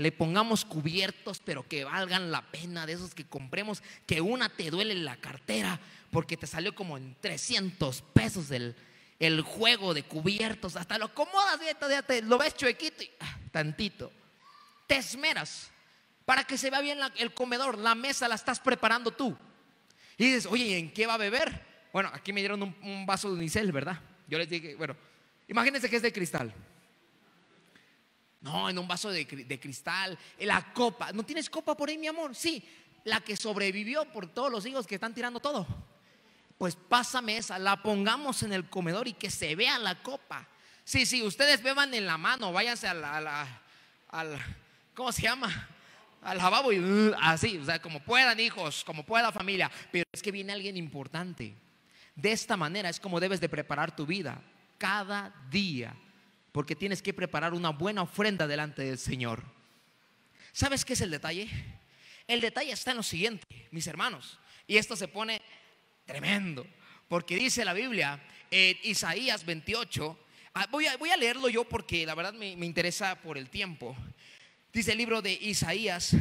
le 0.00 0.12
pongamos 0.12 0.64
cubiertos, 0.64 1.40
pero 1.44 1.66
que 1.66 1.84
valgan 1.84 2.30
la 2.30 2.50
pena 2.50 2.86
de 2.86 2.94
esos 2.94 3.14
que 3.14 3.26
compremos, 3.26 3.82
que 4.06 4.20
una 4.20 4.48
te 4.48 4.70
duele 4.70 4.94
la 4.94 5.16
cartera 5.16 5.80
porque 6.10 6.36
te 6.36 6.46
salió 6.46 6.74
como 6.74 6.96
en 6.96 7.16
300 7.20 8.02
pesos 8.14 8.50
el, 8.50 8.74
el 9.18 9.42
juego 9.42 9.92
de 9.94 10.02
cubiertos, 10.02 10.76
hasta 10.76 10.98
lo 10.98 11.06
acomodas, 11.06 11.60
ya 11.80 12.02
te, 12.02 12.22
lo 12.22 12.38
ves 12.38 12.56
chuequito 12.56 13.02
y 13.02 13.10
ah, 13.20 13.38
tantito. 13.52 14.10
Te 14.86 14.96
esmeras 14.96 15.70
para 16.30 16.44
que 16.44 16.56
se 16.56 16.70
vea 16.70 16.80
bien 16.80 17.00
el 17.16 17.34
comedor, 17.34 17.76
la 17.76 17.96
mesa 17.96 18.28
la 18.28 18.36
estás 18.36 18.60
preparando 18.60 19.10
tú. 19.10 19.36
Y 20.16 20.26
dices, 20.26 20.46
oye, 20.46 20.78
¿en 20.78 20.92
qué 20.92 21.04
va 21.04 21.14
a 21.14 21.16
beber? 21.16 21.88
Bueno, 21.92 22.08
aquí 22.14 22.32
me 22.32 22.38
dieron 22.38 22.62
un, 22.62 23.04
vaso 23.04 23.28
de 23.28 23.34
unicel, 23.34 23.72
¿verdad? 23.72 23.98
Yo 24.28 24.38
les 24.38 24.48
dije, 24.48 24.76
bueno, 24.76 24.94
imagínense 25.48 25.90
que 25.90 25.96
es 25.96 26.02
de 26.02 26.12
cristal. 26.12 26.54
No, 28.42 28.70
en 28.70 28.78
un 28.78 28.86
vaso 28.86 29.10
de, 29.10 29.26
cristal, 29.26 30.16
en 30.38 30.46
la 30.46 30.72
copa. 30.72 31.10
¿No 31.12 31.24
tienes 31.24 31.50
copa 31.50 31.76
por 31.76 31.88
ahí, 31.88 31.98
mi 31.98 32.06
amor? 32.06 32.32
Sí, 32.36 32.62
la 33.02 33.20
que 33.22 33.36
sobrevivió 33.36 34.04
por 34.12 34.28
todos 34.28 34.52
los 34.52 34.64
hijos 34.66 34.86
que 34.86 34.94
están 34.94 35.12
tirando 35.12 35.40
todo. 35.40 35.66
Pues 36.58 36.76
pásame 36.76 37.38
esa, 37.38 37.58
la 37.58 37.82
pongamos 37.82 38.44
en 38.44 38.52
el 38.52 38.70
comedor 38.70 39.08
y 39.08 39.14
que 39.14 39.32
se 39.32 39.56
vea 39.56 39.80
la 39.80 40.00
copa. 40.00 40.46
Sí, 40.84 41.06
sí, 41.06 41.24
ustedes 41.24 41.60
beban 41.60 41.92
en 41.92 42.06
la 42.06 42.18
mano, 42.18 42.52
váyanse 42.52 42.86
a 42.86 42.94
la, 42.94 43.62
¿cómo 44.94 45.10
se 45.10 45.22
llama? 45.22 45.68
Al 46.22 46.38
lavabo 46.38 46.72
y 46.72 46.78
uh, 46.78 47.14
así, 47.20 47.56
o 47.58 47.64
sea, 47.64 47.80
como 47.80 48.00
puedan 48.00 48.38
hijos, 48.40 48.84
como 48.84 49.04
pueda 49.04 49.32
familia. 49.32 49.70
Pero 49.90 50.04
es 50.12 50.22
que 50.22 50.30
viene 50.30 50.52
alguien 50.52 50.76
importante. 50.76 51.54
De 52.14 52.32
esta 52.32 52.56
manera 52.56 52.88
es 52.88 53.00
como 53.00 53.20
debes 53.20 53.40
de 53.40 53.48
preparar 53.48 53.94
tu 53.94 54.04
vida 54.04 54.42
cada 54.78 55.32
día 55.50 55.94
porque 56.52 56.74
tienes 56.74 57.02
que 57.02 57.14
preparar 57.14 57.54
una 57.54 57.70
buena 57.70 58.02
ofrenda 58.02 58.46
delante 58.46 58.82
del 58.82 58.98
Señor. 58.98 59.42
¿Sabes 60.52 60.84
qué 60.84 60.94
es 60.94 61.00
el 61.00 61.10
detalle? 61.10 61.48
El 62.26 62.40
detalle 62.40 62.72
está 62.72 62.90
en 62.90 62.98
lo 62.98 63.02
siguiente, 63.02 63.46
mis 63.70 63.86
hermanos, 63.86 64.38
y 64.66 64.76
esto 64.76 64.96
se 64.96 65.08
pone 65.08 65.40
tremendo, 66.04 66.66
porque 67.08 67.36
dice 67.36 67.64
la 67.64 67.72
Biblia 67.72 68.20
en 68.50 68.76
Isaías 68.82 69.44
28, 69.44 70.18
ah, 70.54 70.66
voy 70.70 70.86
a, 70.86 71.16
leerlo 71.16 71.48
yo 71.48 71.64
porque 71.64 72.04
la 72.04 72.14
verdad 72.14 72.34
me 72.34 72.66
interesa 72.66 73.14
por 73.16 73.38
el 73.38 73.48
tiempo. 73.48 73.96
Dice 74.72 74.92
el 74.92 74.98
libro 74.98 75.20
de 75.20 75.32
Isaías 75.32 76.12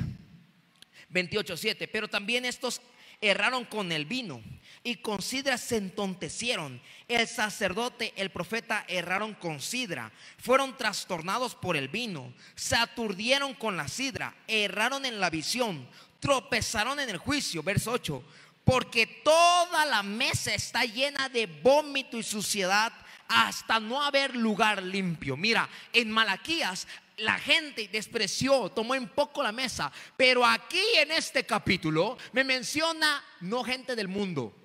28, 1.09 1.55
7, 1.55 1.87
pero 1.87 2.07
también 2.07 2.45
estos 2.45 2.81
erraron 3.21 3.65
con 3.65 3.91
el 3.91 4.05
vino 4.05 4.41
y 4.83 4.95
con 4.95 5.21
sidra 5.21 5.57
se 5.57 5.77
entontecieron. 5.77 6.81
El 7.07 7.27
sacerdote, 7.27 8.13
el 8.15 8.31
profeta 8.31 8.85
erraron 8.87 9.33
con 9.33 9.61
sidra. 9.61 10.11
Fueron 10.37 10.77
trastornados 10.77 11.53
por 11.53 11.75
el 11.75 11.89
vino. 11.89 12.33
Se 12.55 12.75
aturdieron 12.75 13.53
con 13.53 13.77
la 13.77 13.87
sidra. 13.87 14.35
Erraron 14.47 15.05
en 15.05 15.19
la 15.19 15.29
visión. 15.29 15.87
Tropezaron 16.19 16.99
en 16.99 17.09
el 17.09 17.17
juicio. 17.17 17.61
Verso 17.61 17.91
8. 17.91 18.23
Porque 18.63 19.05
toda 19.05 19.85
la 19.85 20.01
mesa 20.01 20.53
está 20.53 20.85
llena 20.85 21.27
de 21.29 21.45
vómito 21.45 22.17
y 22.17 22.23
suciedad 22.23 22.93
hasta 23.27 23.79
no 23.79 24.01
haber 24.03 24.35
lugar 24.35 24.81
limpio. 24.81 25.37
Mira, 25.37 25.69
en 25.93 26.09
Malaquías 26.09 26.87
la 27.19 27.37
gente 27.39 27.87
despreció, 27.87 28.69
tomó 28.69 28.95
en 28.95 29.09
poco 29.09 29.43
la 29.43 29.51
mesa. 29.51 29.91
Pero 30.17 30.45
aquí 30.45 30.83
en 30.95 31.11
este 31.11 31.45
capítulo 31.45 32.17
me 32.33 32.43
menciona 32.43 33.23
no 33.41 33.63
gente 33.63 33.95
del 33.95 34.07
mundo, 34.07 34.55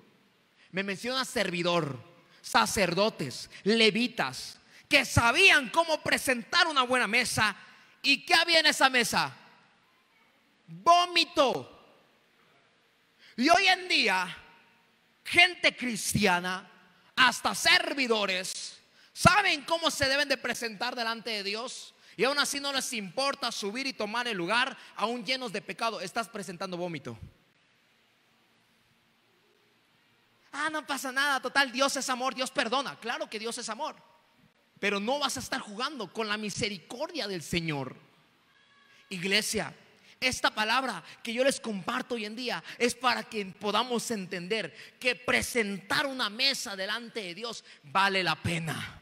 me 0.71 0.83
menciona 0.83 1.25
servidor, 1.25 1.99
sacerdotes, 2.41 3.49
levitas, 3.63 4.59
que 4.87 5.03
sabían 5.05 5.69
cómo 5.69 6.01
presentar 6.01 6.67
una 6.67 6.83
buena 6.83 7.07
mesa. 7.07 7.55
¿Y 8.03 8.23
qué 8.23 8.35
había 8.35 8.59
en 8.59 8.67
esa 8.67 8.89
mesa? 8.89 9.35
Vómito. 10.67 11.71
Y 13.37 13.49
hoy 13.49 13.67
en 13.67 13.87
día, 13.87 14.37
gente 15.23 15.75
cristiana, 15.75 16.69
hasta 17.15 17.55
servidores, 17.55 18.79
saben 19.11 19.63
cómo 19.63 19.89
se 19.89 20.07
deben 20.07 20.29
de 20.29 20.37
presentar 20.37 20.95
delante 20.95 21.31
de 21.31 21.43
Dios. 21.43 21.94
Y 22.17 22.23
aún 22.23 22.39
así 22.39 22.59
no 22.59 22.71
les 22.71 22.93
importa 22.93 23.51
subir 23.51 23.87
y 23.87 23.93
tomar 23.93 24.27
el 24.27 24.37
lugar, 24.37 24.77
aún 24.95 25.25
llenos 25.25 25.51
de 25.51 25.61
pecado. 25.61 25.99
Estás 25.99 26.29
presentando 26.29 26.77
vómito. 26.77 27.17
Ah, 30.51 30.69
no 30.69 30.87
pasa 30.87 31.11
nada, 31.11 31.41
total, 31.41 31.71
Dios 31.71 31.97
es 31.97 32.09
amor, 32.09 32.33
Dios 32.33 32.49
perdona. 32.49 32.97
Claro 32.99 33.29
que 33.29 33.39
Dios 33.39 33.57
es 33.57 33.67
amor. 33.67 33.95
Pero 34.79 34.99
no 35.01 35.19
vas 35.19 35.35
a 35.35 35.41
estar 35.41 35.59
jugando 35.59 36.11
con 36.13 36.29
la 36.29 36.37
misericordia 36.37 37.27
del 37.27 37.43
Señor. 37.43 37.97
Iglesia, 39.09 39.75
esta 40.19 40.51
palabra 40.51 41.03
que 41.21 41.33
yo 41.33 41.43
les 41.43 41.59
comparto 41.59 42.15
hoy 42.15 42.25
en 42.25 42.35
día 42.35 42.63
es 42.77 42.95
para 42.95 43.23
que 43.23 43.45
podamos 43.45 44.09
entender 44.11 44.73
que 44.99 45.15
presentar 45.15 46.05
una 46.05 46.29
mesa 46.29 46.75
delante 46.75 47.21
de 47.21 47.35
Dios 47.35 47.63
vale 47.83 48.23
la 48.23 48.35
pena. 48.35 49.01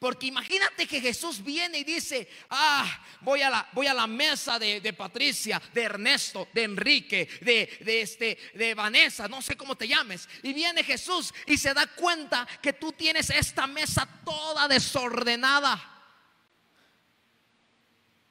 Porque 0.00 0.28
imagínate 0.28 0.86
que 0.86 0.98
Jesús 0.98 1.44
viene 1.44 1.80
y 1.80 1.84
dice, 1.84 2.26
ah, 2.48 3.04
voy 3.20 3.42
a 3.42 3.50
la, 3.50 3.68
voy 3.72 3.86
a 3.86 3.92
la 3.92 4.06
mesa 4.06 4.58
de, 4.58 4.94
Patricia, 4.94 5.60
de 5.74 5.82
Ernesto, 5.82 6.48
de 6.54 6.62
Enrique, 6.62 7.28
de, 7.42 7.78
de, 7.84 8.00
este, 8.00 8.38
de 8.54 8.74
Vanessa, 8.74 9.28
no 9.28 9.42
sé 9.42 9.58
cómo 9.58 9.76
te 9.76 9.86
llames. 9.86 10.26
Y 10.42 10.54
viene 10.54 10.82
Jesús 10.82 11.34
y 11.44 11.58
se 11.58 11.74
da 11.74 11.86
cuenta 11.86 12.48
que 12.62 12.72
tú 12.72 12.92
tienes 12.92 13.28
esta 13.28 13.66
mesa 13.66 14.08
toda 14.24 14.66
desordenada. 14.68 15.78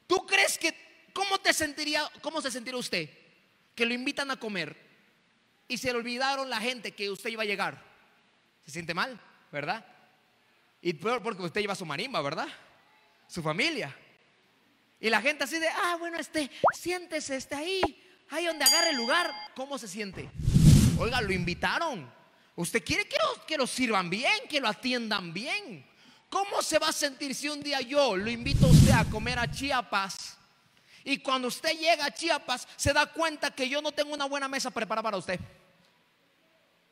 ¿Tú 0.07 0.25
crees 0.25 0.57
que, 0.57 0.73
cómo 1.13 1.39
te 1.39 1.53
sentiría, 1.53 2.11
cómo 2.21 2.41
se 2.41 2.49
sentiría 2.49 2.79
usted? 2.79 3.11
Que 3.75 3.85
lo 3.85 3.93
invitan 3.93 4.31
a 4.31 4.39
comer 4.39 4.75
y 5.67 5.77
se 5.77 5.93
le 5.93 5.99
olvidaron 5.99 6.49
la 6.49 6.59
gente 6.59 6.93
que 6.93 7.11
usted 7.11 7.29
iba 7.29 7.43
a 7.43 7.45
llegar. 7.45 7.85
Se 8.65 8.71
siente 8.71 8.95
mal, 8.95 9.21
¿verdad? 9.51 9.98
Y 10.81 10.93
peor 10.93 11.21
porque 11.21 11.43
usted 11.43 11.61
lleva 11.61 11.75
su 11.75 11.85
marimba, 11.85 12.21
¿verdad? 12.21 12.47
Su 13.27 13.43
familia. 13.43 13.95
Y 14.99 15.09
la 15.09 15.21
gente 15.21 15.43
así 15.43 15.59
de, 15.59 15.67
ah, 15.67 15.97
bueno, 15.99 16.17
este, 16.17 16.49
siéntese, 16.73 17.35
este 17.35 17.55
ahí, 17.55 17.81
ahí 18.29 18.45
donde 18.45 18.65
agarre 18.65 18.91
el 18.91 18.97
lugar. 18.97 19.31
¿Cómo 19.55 19.77
se 19.77 19.87
siente? 19.87 20.29
Oiga, 20.97 21.21
lo 21.21 21.31
invitaron. 21.31 22.11
Usted 22.55 22.83
quiere 22.83 23.07
que 23.07 23.17
lo, 23.17 23.45
que 23.45 23.57
lo 23.57 23.67
sirvan 23.67 24.09
bien, 24.09 24.47
que 24.49 24.59
lo 24.59 24.67
atiendan 24.67 25.33
bien. 25.33 25.85
¿Cómo 26.29 26.61
se 26.61 26.77
va 26.77 26.89
a 26.89 26.93
sentir 26.93 27.33
si 27.33 27.49
un 27.49 27.61
día 27.61 27.81
yo 27.81 28.15
lo 28.15 28.29
invito 28.29 28.65
a 28.65 28.69
usted 28.69 28.91
a 28.91 29.05
comer 29.05 29.39
a 29.39 29.49
Chiapas? 29.49 30.37
Y 31.03 31.19
cuando 31.19 31.47
usted 31.47 31.71
llega 31.77 32.05
a 32.05 32.13
Chiapas, 32.13 32.67
se 32.75 32.93
da 32.93 33.05
cuenta 33.07 33.51
que 33.51 33.67
yo 33.67 33.81
no 33.81 33.91
tengo 33.91 34.13
una 34.13 34.25
buena 34.25 34.47
mesa 34.47 34.69
preparada 34.69 35.03
para 35.03 35.17
usted. 35.17 35.39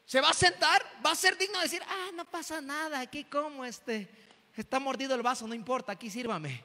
Se 0.08 0.22
va 0.22 0.30
a 0.30 0.34
sentar, 0.34 0.82
va 1.06 1.12
a 1.12 1.16
ser 1.16 1.38
digno 1.38 1.58
de 1.58 1.66
decir, 1.66 1.84
ah, 1.86 2.12
no 2.16 2.24
pasa 2.24 2.62
nada, 2.62 3.02
aquí 3.02 3.26
como 3.26 3.66
este, 3.66 4.08
está 4.56 4.80
mordido 4.80 5.14
el 5.14 5.22
vaso, 5.22 5.46
no 5.46 5.54
importa, 5.54 5.92
aquí 5.92 6.10
sírvame. 6.10 6.64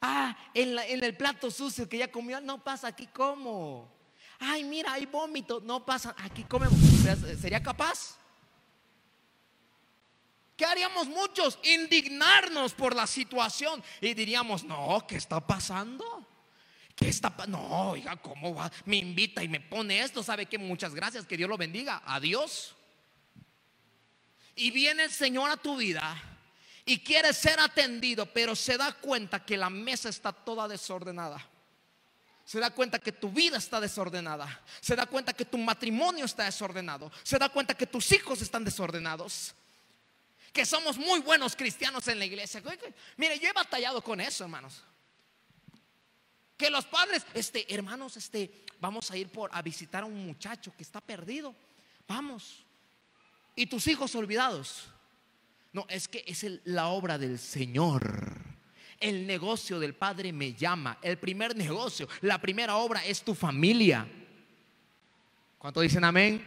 Ah, 0.00 0.36
en, 0.54 0.78
en 0.78 1.02
el 1.02 1.16
plato 1.16 1.50
sucio 1.50 1.88
que 1.88 1.98
ya 1.98 2.08
comió, 2.08 2.40
no 2.40 2.62
pasa 2.62 2.86
aquí 2.86 3.08
como. 3.08 3.92
Ay, 4.38 4.62
mira, 4.62 4.92
hay 4.92 5.06
vómito, 5.06 5.60
no 5.60 5.84
pasa, 5.84 6.14
aquí 6.18 6.44
comemos. 6.44 6.78
¿Sería 7.40 7.60
capaz? 7.60 8.16
¿Qué 10.56 10.64
haríamos 10.64 11.08
muchos? 11.08 11.58
Indignarnos 11.64 12.74
por 12.74 12.94
la 12.94 13.08
situación 13.08 13.82
y 14.00 14.14
diríamos, 14.14 14.62
no, 14.62 15.04
¿qué 15.08 15.16
está 15.16 15.44
pasando? 15.44 16.31
¿Qué 17.02 17.08
está? 17.08 17.34
No, 17.48 17.90
oiga, 17.90 18.16
¿cómo 18.16 18.54
va? 18.54 18.70
Me 18.84 18.96
invita 18.96 19.42
y 19.42 19.48
me 19.48 19.60
pone 19.60 20.00
esto. 20.00 20.22
¿Sabe 20.22 20.46
qué? 20.46 20.56
Muchas 20.56 20.94
gracias, 20.94 21.26
que 21.26 21.36
Dios 21.36 21.50
lo 21.50 21.58
bendiga. 21.58 22.02
Adiós. 22.06 22.76
Y 24.54 24.70
viene 24.70 25.04
el 25.04 25.10
Señor 25.10 25.50
a 25.50 25.56
tu 25.56 25.76
vida 25.76 26.14
y 26.84 26.98
quiere 27.00 27.32
ser 27.32 27.58
atendido, 27.58 28.26
pero 28.26 28.54
se 28.54 28.76
da 28.76 28.92
cuenta 28.92 29.44
que 29.44 29.56
la 29.56 29.70
mesa 29.70 30.08
está 30.08 30.32
toda 30.32 30.68
desordenada. 30.68 31.44
Se 32.44 32.60
da 32.60 32.70
cuenta 32.70 32.98
que 32.98 33.12
tu 33.12 33.30
vida 33.30 33.56
está 33.56 33.80
desordenada. 33.80 34.62
Se 34.80 34.94
da 34.94 35.06
cuenta 35.06 35.32
que 35.32 35.44
tu 35.44 35.58
matrimonio 35.58 36.24
está 36.24 36.44
desordenado. 36.44 37.10
Se 37.22 37.38
da 37.38 37.48
cuenta 37.48 37.74
que 37.74 37.86
tus 37.86 38.12
hijos 38.12 38.42
están 38.42 38.64
desordenados. 38.64 39.54
Que 40.52 40.66
somos 40.66 40.98
muy 40.98 41.20
buenos 41.20 41.56
cristianos 41.56 42.06
en 42.08 42.18
la 42.18 42.26
iglesia. 42.26 42.62
Mire, 43.16 43.38
yo 43.38 43.48
he 43.48 43.52
batallado 43.52 44.02
con 44.02 44.20
eso, 44.20 44.44
hermanos. 44.44 44.82
Que 46.62 46.70
los 46.70 46.84
padres, 46.84 47.26
este, 47.34 47.74
hermanos, 47.74 48.16
este, 48.16 48.48
vamos 48.80 49.10
a 49.10 49.16
ir 49.16 49.26
por 49.30 49.50
a 49.52 49.60
visitar 49.62 50.04
a 50.04 50.06
un 50.06 50.24
muchacho 50.24 50.72
que 50.76 50.84
está 50.84 51.00
perdido. 51.00 51.56
Vamos. 52.06 52.64
Y 53.56 53.66
tus 53.66 53.88
hijos 53.88 54.14
olvidados. 54.14 54.84
No, 55.72 55.84
es 55.88 56.06
que 56.06 56.22
es 56.24 56.46
la 56.62 56.86
obra 56.86 57.18
del 57.18 57.40
Señor. 57.40 58.36
El 59.00 59.26
negocio 59.26 59.80
del 59.80 59.96
Padre 59.96 60.32
me 60.32 60.54
llama. 60.54 60.98
El 61.02 61.18
primer 61.18 61.56
negocio, 61.56 62.08
la 62.20 62.40
primera 62.40 62.76
obra 62.76 63.04
es 63.04 63.22
tu 63.22 63.34
familia. 63.34 64.06
¿Cuánto 65.58 65.80
dicen 65.80 66.04
amén? 66.04 66.46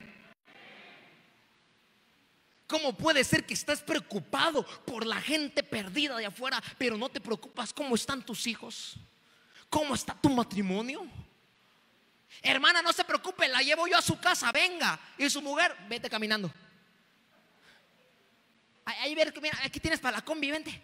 ¿Cómo 2.67 2.95
puede 2.95 3.25
ser 3.25 3.45
que 3.45 3.54
estás 3.54 3.82
preocupado 3.82 4.65
por 4.86 5.06
la 5.06 5.19
gente 5.19 5.62
perdida 5.62 6.15
de 6.15 6.28
afuera, 6.28 6.63
pero 6.78 6.95
no 6.95 7.10
te 7.10 7.19
preocupas 7.19 7.73
cómo 7.73 7.95
están 7.95 8.25
tus 8.25 8.47
hijos? 8.47 8.97
¿Cómo 9.75 9.93
está 9.93 10.13
tu 10.13 10.29
matrimonio? 10.29 11.05
Hermana, 12.41 12.81
no 12.81 12.93
se 12.93 13.03
preocupe, 13.03 13.45
la 13.49 13.59
llevo 13.59 13.89
yo 13.89 13.97
a 13.97 14.01
su 14.01 14.17
casa, 14.17 14.49
venga. 14.53 14.97
Y 15.17 15.29
su 15.29 15.41
mujer, 15.41 15.75
vete 15.89 16.09
caminando. 16.09 16.49
Ahí 18.85 19.13
ver, 19.13 19.33
mira, 19.41 19.59
aquí 19.65 19.81
tienes 19.81 19.99
para 19.99 20.15
la 20.15 20.23
combi, 20.23 20.49
vente. 20.49 20.81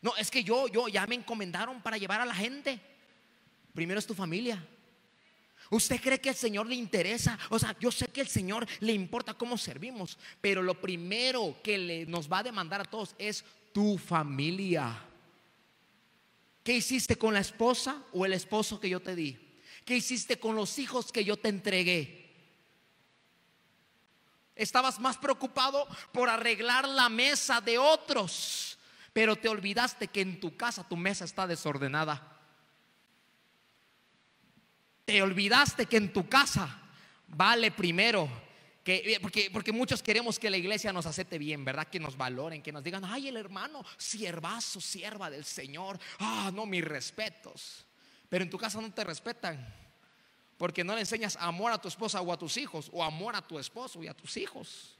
No, 0.00 0.16
es 0.16 0.30
que 0.30 0.42
yo, 0.42 0.68
yo 0.68 0.88
ya 0.88 1.06
me 1.06 1.16
encomendaron 1.16 1.82
para 1.82 1.98
llevar 1.98 2.22
a 2.22 2.24
la 2.24 2.34
gente. 2.34 2.80
Primero 3.74 3.98
es 3.98 4.06
tu 4.06 4.14
familia. 4.14 4.66
¿Usted 5.68 6.00
cree 6.00 6.22
que 6.22 6.30
el 6.30 6.34
Señor 6.34 6.66
le 6.66 6.76
interesa? 6.76 7.38
O 7.50 7.58
sea, 7.58 7.76
yo 7.78 7.92
sé 7.92 8.06
que 8.06 8.22
el 8.22 8.28
Señor 8.28 8.66
le 8.80 8.92
importa 8.92 9.34
cómo 9.34 9.58
servimos, 9.58 10.16
pero 10.40 10.62
lo 10.62 10.80
primero 10.80 11.60
que 11.62 11.76
le, 11.76 12.06
nos 12.06 12.26
va 12.26 12.38
a 12.38 12.44
demandar 12.44 12.80
a 12.80 12.84
todos 12.86 13.14
es 13.18 13.44
tu 13.74 13.98
familia. 13.98 15.07
¿Qué 16.68 16.76
hiciste 16.76 17.16
con 17.16 17.32
la 17.32 17.40
esposa 17.40 18.02
o 18.12 18.26
el 18.26 18.34
esposo 18.34 18.78
que 18.78 18.90
yo 18.90 19.00
te 19.00 19.16
di? 19.16 19.38
¿Qué 19.86 19.96
hiciste 19.96 20.38
con 20.38 20.54
los 20.54 20.78
hijos 20.78 21.10
que 21.10 21.24
yo 21.24 21.38
te 21.38 21.48
entregué? 21.48 22.30
Estabas 24.54 25.00
más 25.00 25.16
preocupado 25.16 25.88
por 26.12 26.28
arreglar 26.28 26.86
la 26.86 27.08
mesa 27.08 27.62
de 27.62 27.78
otros, 27.78 28.78
pero 29.14 29.34
te 29.36 29.48
olvidaste 29.48 30.08
que 30.08 30.20
en 30.20 30.40
tu 30.40 30.58
casa 30.58 30.86
tu 30.86 30.98
mesa 30.98 31.24
está 31.24 31.46
desordenada. 31.46 32.38
Te 35.06 35.22
olvidaste 35.22 35.86
que 35.86 35.96
en 35.96 36.12
tu 36.12 36.28
casa 36.28 36.82
vale 37.28 37.70
primero 37.70 38.28
que, 38.88 39.18
porque, 39.20 39.50
porque, 39.50 39.70
muchos 39.70 40.02
queremos 40.02 40.38
que 40.38 40.48
la 40.48 40.56
iglesia 40.56 40.94
nos 40.94 41.04
acepte 41.04 41.36
bien, 41.36 41.62
¿verdad? 41.62 41.88
Que 41.88 42.00
nos 42.00 42.16
valoren, 42.16 42.62
que 42.62 42.72
nos 42.72 42.82
digan, 42.82 43.04
ay, 43.04 43.28
el 43.28 43.36
hermano, 43.36 43.84
siervazo, 43.98 44.80
sierva 44.80 45.28
del 45.28 45.44
Señor. 45.44 46.00
Ah, 46.18 46.50
no, 46.54 46.64
mis 46.64 46.82
respetos. 46.82 47.84
Pero 48.30 48.44
en 48.44 48.48
tu 48.48 48.56
casa 48.56 48.80
no 48.80 48.90
te 48.90 49.04
respetan. 49.04 49.74
Porque 50.56 50.84
no 50.84 50.94
le 50.94 51.00
enseñas 51.00 51.36
amor 51.36 51.70
a 51.70 51.78
tu 51.78 51.88
esposa 51.88 52.22
o 52.22 52.32
a 52.32 52.38
tus 52.38 52.56
hijos, 52.56 52.88
o 52.90 53.04
amor 53.04 53.36
a 53.36 53.46
tu 53.46 53.58
esposo 53.58 54.02
y 54.02 54.08
a 54.08 54.14
tus 54.14 54.38
hijos. 54.38 54.96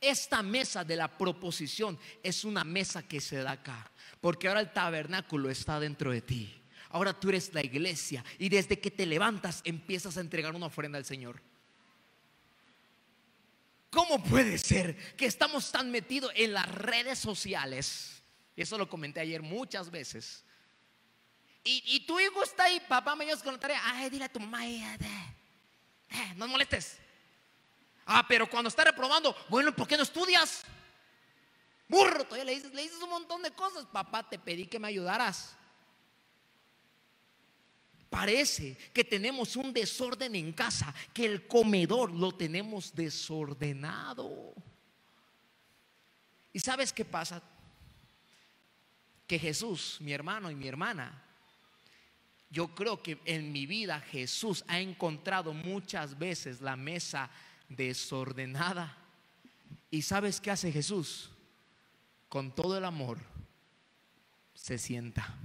Esta 0.00 0.42
mesa 0.42 0.82
de 0.82 0.96
la 0.96 1.08
proposición 1.08 1.98
es 2.22 2.44
una 2.46 2.64
mesa 2.64 3.06
que 3.06 3.20
se 3.20 3.36
da 3.42 3.52
acá, 3.52 3.90
porque 4.22 4.48
ahora 4.48 4.60
el 4.60 4.72
tabernáculo 4.72 5.50
está 5.50 5.78
dentro 5.78 6.10
de 6.10 6.22
ti. 6.22 6.63
Ahora 6.94 7.12
tú 7.12 7.28
eres 7.28 7.52
la 7.52 7.64
iglesia 7.64 8.24
y 8.38 8.48
desde 8.48 8.78
que 8.78 8.90
te 8.90 9.04
levantas 9.04 9.60
empiezas 9.64 10.16
a 10.16 10.20
entregar 10.20 10.54
una 10.54 10.66
ofrenda 10.66 10.96
al 10.96 11.04
Señor. 11.04 11.42
¿Cómo 13.90 14.22
puede 14.22 14.58
ser 14.58 14.96
que 15.16 15.26
estamos 15.26 15.72
tan 15.72 15.90
metidos 15.90 16.32
en 16.36 16.52
las 16.52 16.68
redes 16.68 17.18
sociales? 17.18 18.22
Y 18.54 18.62
eso 18.62 18.78
lo 18.78 18.88
comenté 18.88 19.20
ayer 19.20 19.42
muchas 19.42 19.90
veces 19.90 20.44
y, 21.66 22.00
tu 22.00 22.20
hijo 22.20 22.42
está 22.42 22.64
ahí, 22.64 22.78
papá 22.80 23.16
me 23.16 23.24
ayudas 23.24 23.42
con 23.42 23.54
la 23.54 23.58
tarea. 23.58 23.80
Ay, 23.82 24.10
dile 24.10 24.26
a 24.26 24.28
tu 24.28 24.38
mamá, 24.38 24.66
eh, 24.66 24.98
no 26.36 26.46
molestes. 26.46 26.98
Ah, 28.04 28.24
pero 28.28 28.48
cuando 28.48 28.68
está 28.68 28.84
reprobando, 28.84 29.34
bueno, 29.48 29.74
¿por 29.74 29.88
qué 29.88 29.96
no 29.96 30.02
estudias? 30.02 30.62
Burro, 31.88 32.24
todavía 32.24 32.44
le 32.44 32.54
dices, 32.54 32.74
le 32.74 32.82
dices 32.82 33.00
un 33.00 33.08
montón 33.08 33.42
de 33.42 33.50
cosas. 33.50 33.86
Papá, 33.86 34.28
te 34.28 34.38
pedí 34.38 34.66
que 34.66 34.78
me 34.78 34.88
ayudaras. 34.88 35.56
Parece 38.14 38.76
que 38.92 39.02
tenemos 39.02 39.56
un 39.56 39.72
desorden 39.72 40.36
en 40.36 40.52
casa, 40.52 40.94
que 41.12 41.26
el 41.26 41.48
comedor 41.48 42.12
lo 42.12 42.30
tenemos 42.30 42.94
desordenado. 42.94 44.54
¿Y 46.52 46.60
sabes 46.60 46.92
qué 46.92 47.04
pasa? 47.04 47.42
Que 49.26 49.36
Jesús, 49.36 49.96
mi 50.00 50.12
hermano 50.12 50.48
y 50.48 50.54
mi 50.54 50.68
hermana, 50.68 51.24
yo 52.50 52.72
creo 52.72 53.02
que 53.02 53.18
en 53.24 53.50
mi 53.50 53.66
vida 53.66 53.98
Jesús 53.98 54.64
ha 54.68 54.78
encontrado 54.78 55.52
muchas 55.52 56.16
veces 56.16 56.60
la 56.60 56.76
mesa 56.76 57.28
desordenada. 57.68 58.96
¿Y 59.90 60.02
sabes 60.02 60.40
qué 60.40 60.52
hace 60.52 60.70
Jesús? 60.70 61.30
Con 62.28 62.54
todo 62.54 62.78
el 62.78 62.84
amor 62.84 63.18
se 64.54 64.78
sienta. 64.78 65.36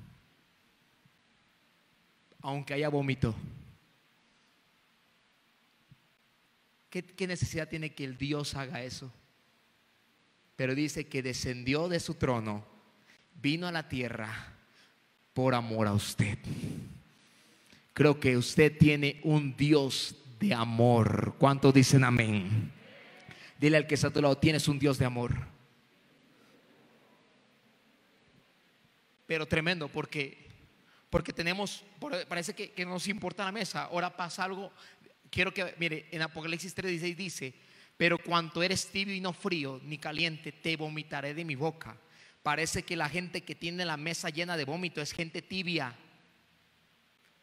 Aunque 2.42 2.74
haya 2.74 2.90
vómito. 2.90 3.36
¿Qué, 6.90 7.04
¿Qué, 7.04 7.28
necesidad 7.28 7.70
tiene 7.70 7.94
que 7.94 8.04
el 8.04 8.18
Dios 8.18 8.56
haga 8.56 8.84
eso? 8.84 9.12
Pero 10.56 10.76
dice 10.76 11.08
que 11.08 11.22
descendió 11.22 11.88
de 11.88 12.00
su 12.00 12.16
trono, 12.16 12.66
vino 13.42 13.68
a 13.68 13.72
la 13.72 13.88
tierra 13.88 14.54
por 15.34 15.54
amor 15.56 15.88
a 15.88 15.94
usted. 15.94 16.38
Creo 17.94 18.20
que 18.20 18.38
usted 18.38 18.78
tiene 18.78 19.20
un 19.24 19.56
Dios 19.56 20.16
de 20.40 20.54
amor. 20.54 21.36
¿Cuántos 21.38 21.74
dicen 21.74 22.04
amén? 22.04 22.72
Dile 23.60 23.78
al 23.78 23.88
que 23.88 23.96
está 23.96 24.08
a 24.08 24.12
tu 24.12 24.22
lado, 24.22 24.38
tienes 24.38 24.68
un 24.68 24.80
Dios 24.80 24.98
de 24.98 25.06
amor. 25.06 25.36
Pero 29.26 29.46
tremendo 29.46 29.90
porque 29.90 30.49
porque 31.10 31.34
tenemos, 31.34 31.84
parece 32.28 32.54
que, 32.54 32.72
que, 32.72 32.86
nos 32.86 33.08
importa 33.08 33.46
la 33.46 33.52
mesa. 33.52 33.86
Ahora 33.86 34.16
pasa 34.16 34.44
algo. 34.44 34.72
Quiero 35.30 35.54
que, 35.54 35.74
mire, 35.78 36.08
en 36.12 36.22
Apocalipsis 36.22 36.76
3:16 36.76 37.16
dice: 37.16 37.54
Pero 37.98 38.18
cuanto 38.18 38.62
eres 38.62 38.88
tibio 38.92 39.16
y 39.16 39.22
no 39.22 39.34
frío 39.34 39.80
ni 39.84 39.98
caliente, 39.98 40.52
te 40.52 40.76
vomitaré 40.76 41.34
de 41.34 41.46
mi 41.46 41.56
boca. 41.56 41.98
Parece 42.44 42.84
que 42.84 42.96
la 42.96 43.10
gente 43.10 43.42
que 43.42 43.56
tiene 43.56 43.86
la 43.86 43.98
mesa 43.98 44.30
llena 44.30 44.56
de 44.56 44.66
vómito 44.66 45.02
es 45.02 45.12
gente 45.12 45.42
tibia. 45.42 45.96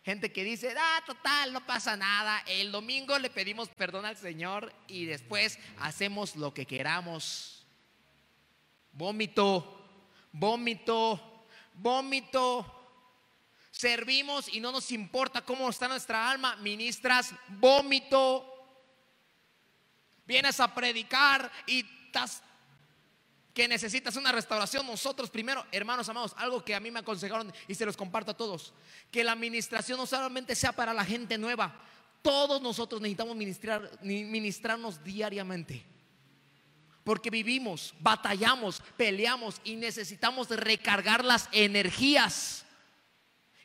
Gente 0.05 0.31
que 0.31 0.44
dice, 0.44 0.72
ah, 0.79 1.02
total, 1.05 1.52
no 1.52 1.66
pasa 1.66 1.96
nada. 1.96 2.44
El 2.46 2.70
domingo 2.70 3.18
le 3.18 3.29
pedimos 3.29 3.68
perdón 3.70 4.07
al 4.07 4.16
Señor 4.16 4.72
y 4.87 5.05
después 5.05 5.59
hacemos 5.81 6.37
lo 6.37 6.55
que 6.55 6.64
queramos. 6.64 7.66
Vómito, 8.92 9.85
vómito, 10.31 11.44
vómito. 11.74 12.75
Servimos 13.76 14.48
y 14.48 14.58
no 14.58 14.72
nos 14.72 14.90
importa 14.90 15.42
cómo 15.42 15.68
está 15.68 15.86
nuestra 15.86 16.30
alma. 16.30 16.56
Ministras, 16.56 17.34
vómito. 17.48 18.50
Vienes 20.26 20.58
a 20.60 20.74
predicar 20.74 21.52
y 21.66 21.84
estás 22.06 22.42
que 23.52 23.68
necesitas 23.68 24.16
una 24.16 24.32
restauración, 24.32 24.86
nosotros 24.86 25.30
primero, 25.30 25.64
hermanos 25.72 26.06
amados, 26.10 26.34
algo 26.36 26.62
que 26.62 26.74
a 26.74 26.80
mí 26.80 26.90
me 26.90 26.98
aconsejaron 26.98 27.50
y 27.66 27.74
se 27.74 27.86
los 27.86 27.96
comparto 27.96 28.32
a 28.32 28.36
todos, 28.36 28.74
que 29.10 29.24
la 29.24 29.32
administración 29.32 29.98
no 29.98 30.04
solamente 30.04 30.54
sea 30.54 30.72
para 30.72 30.92
la 30.92 31.06
gente 31.06 31.38
nueva, 31.38 31.74
todos 32.20 32.60
nosotros 32.60 33.00
necesitamos 33.00 33.34
ministrar, 33.34 33.90
ministrarnos 34.02 35.02
diariamente. 35.02 35.82
Porque 37.02 37.30
vivimos, 37.30 37.94
batallamos, 38.00 38.82
peleamos 38.98 39.58
y 39.64 39.76
necesitamos 39.76 40.50
recargar 40.50 41.24
las 41.24 41.48
energías. 41.50 42.65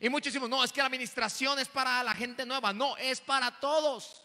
Y 0.02 0.10
muchos 0.10 0.34
decimos, 0.34 0.50
no, 0.50 0.64
es 0.64 0.72
que 0.72 0.82
la 0.82 0.88
administración 0.88 1.60
es 1.60 1.68
para 1.68 2.04
la 2.04 2.16
gente 2.16 2.46
nueva. 2.46 2.74
No, 2.74 2.98
es 2.98 3.22
para 3.22 3.52
todos. 3.60 4.22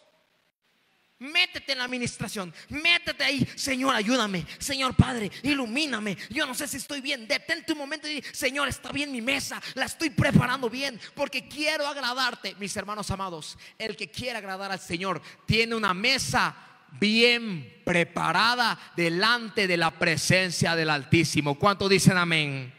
Métete 1.19 1.73
en 1.73 1.79
la 1.79 1.85
administración, 1.85 2.53
métete 2.69 3.25
ahí, 3.25 3.49
Señor, 3.57 3.95
ayúdame, 3.95 4.47
Señor 4.59 4.95
Padre, 4.95 5.31
ilumíname. 5.45 6.15
Yo 6.29 6.45
no 6.45 6.55
sé 6.55 6.69
si 6.69 6.77
estoy 6.77 7.01
bien. 7.01 7.27
Detente 7.27 7.73
un 7.73 7.79
momento 7.79 8.07
y 8.07 8.17
di, 8.17 8.23
Señor, 8.33 8.69
está 8.69 8.93
bien 8.93 9.11
mi 9.11 9.23
mesa, 9.23 9.63
la 9.75 9.87
estoy 9.87 10.11
preparando 10.11 10.69
bien 10.69 11.01
porque 11.15 11.49
quiero 11.49 11.87
agradarte, 11.87 12.55
mis 12.57 12.77
hermanos 12.77 13.11
amados. 13.11 13.57
El 13.79 13.97
que 13.97 14.11
quiere 14.11 14.37
agradar 14.37 14.71
al 14.71 14.81
Señor 14.81 15.23
tiene 15.47 15.75
una 15.75 15.95
mesa 15.95 16.55
bien 17.01 17.81
preparada 17.83 18.79
delante 18.95 19.67
de 19.67 19.77
la 19.79 19.93
presencia 19.93 20.77
del 20.77 20.91
Altísimo. 20.91 21.59
¿Cuánto 21.59 21.89
dicen 21.89 22.19
amén? 22.19 22.75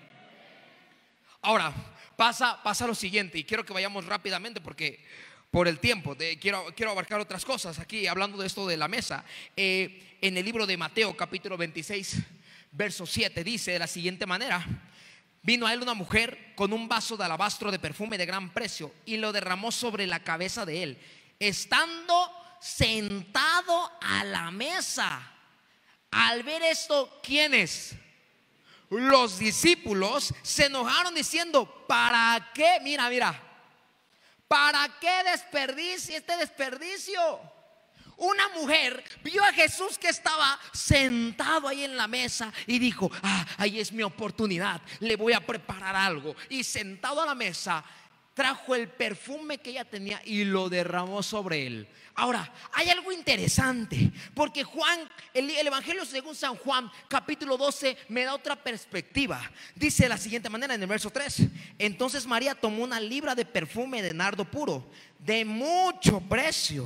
Ahora, 1.41 1.73
pasa, 2.17 2.62
pasa 2.62 2.86
lo 2.86 2.95
siguiente 2.95 3.38
y 3.38 3.45
quiero 3.45 3.63
que 3.63 3.71
vayamos 3.71 4.06
rápidamente 4.06 4.60
porque 4.60 5.06
por 5.49 5.69
el 5.69 5.80
tiempo. 5.80 6.17
quiero, 6.41 6.65
quiero 6.75 6.91
abarcar 6.91 7.21
otras 7.21 7.45
cosas 7.45 7.80
aquí, 7.80 8.08
hablando 8.08 8.38
de 8.38 8.47
esto 8.47 8.67
de 8.67 8.75
la 8.75 8.89
mesa. 8.89 9.23
Eh, 9.56 10.17
en 10.19 10.36
el 10.36 10.43
libro 10.43 10.65
de 10.65 10.75
Mateo, 10.75 11.15
capítulo 11.15 11.56
26, 11.56 12.17
verso 12.71 13.06
7, 13.06 13.43
dice 13.43 13.71
de 13.71 13.80
la 13.80 13.88
siguiente 13.88 14.25
manera. 14.25 14.65
Vino 15.43 15.65
a 15.65 15.71
él 15.71 15.82
una 15.82 15.93
mujer 15.93 16.53
con 16.56 16.73
un 16.73 16.89
vaso 16.89 17.15
de 17.15 17.23
alabastro 17.23 17.71
de 17.71 17.80
perfume 17.80 18.17
de 18.17 18.25
gran 18.25 18.51
precio 18.51 18.93
y 19.06 19.15
lo 19.17 19.32
derramó 19.32 19.71
sobre 19.71 20.06
la 20.06 20.19
cabeza 20.21 20.65
de 20.65 20.84
él, 20.84 20.97
estando 21.39 22.32
sentado 22.60 23.91
a 24.01 24.25
la 24.25 24.51
mesa. 24.51 25.32
Al 26.12 26.43
ver 26.43 26.63
esto, 26.63 27.21
¿quiénes? 27.23 27.95
Los 28.89 29.39
discípulos 29.39 30.34
se 30.41 30.65
enojaron 30.65 31.13
diciendo, 31.13 31.86
¿para 31.88 32.52
qué? 32.54 32.80
Mira, 32.82 33.10
mira, 33.10 33.47
¿Para 34.47 34.88
qué 35.00 35.23
desperdicio 35.30 36.17
este 36.17 36.38
desperdicio? 36.38 37.19
Una 38.15 38.50
mujer 38.50 39.04
vio 39.23 39.43
a 39.43 39.54
Jesús 39.54 39.97
que 39.97 40.08
estaba 40.08 40.60
sentado 40.73 41.67
ahí 41.67 41.84
en 41.84 41.95
la 41.95 42.08
mesa 42.08 42.52
y 42.65 42.80
dijo, 42.80 43.12
ah, 43.21 43.45
ahí 43.58 43.80
es 43.80 43.91
mi 43.91 44.02
oportunidad, 44.02 44.82
le 45.02 45.15
voy 45.15 45.34
a 45.34 45.45
preparar 45.45 45.95
algo. 45.95 46.36
Y 46.50 46.63
sentado 46.63 47.21
a 47.21 47.28
la 47.28 47.36
mesa, 47.36 47.84
trajo 48.38 48.76
el 48.76 48.88
perfume 48.88 49.58
que 49.58 49.71
ella 49.71 49.84
tenía 49.84 50.21
y 50.23 50.43
lo 50.43 50.69
derramó 50.69 51.23
sobre 51.23 51.65
él. 51.65 51.88
Ahora, 52.13 52.54
hay 52.71 52.88
algo 52.88 53.12
interesante, 53.12 54.12
porque 54.36 54.63
Juan, 54.63 55.00
el, 55.34 55.50
Evangelio 55.50 56.06
según 56.06 56.36
San 56.36 56.56
Juan, 56.56 56.91
capítulo 57.08 57.58
12, 57.58 57.97
me 58.10 58.26
da 58.26 58.36
otra 58.36 58.56
perspectiva. 58.56 59.41
Dice 59.73 60.04
de 60.04 60.10
la 60.10 60.19
siguiente 60.19 60.52
manera 60.52 60.76
en 60.76 60.82
el 60.84 60.88
verso 60.88 61.10
3. 61.10 61.47
Entonces 61.80 62.28
María 62.28 62.54
tomó 62.54 62.84
una 62.84 63.00
libra 63.00 63.34
de 63.34 63.43
perfume 63.43 64.04
de 64.04 64.13
nardo 64.13 64.45
puro, 64.45 64.88
de 65.17 65.43
mucho 65.43 66.19
precio, 66.21 66.86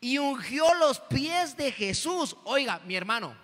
y 0.00 0.16
ungió 0.16 0.72
los 0.76 0.98
pies 1.00 1.58
de 1.58 1.72
Jesús. 1.72 2.34
Oiga, 2.44 2.80
mi 2.86 2.96
hermano, 2.96 3.36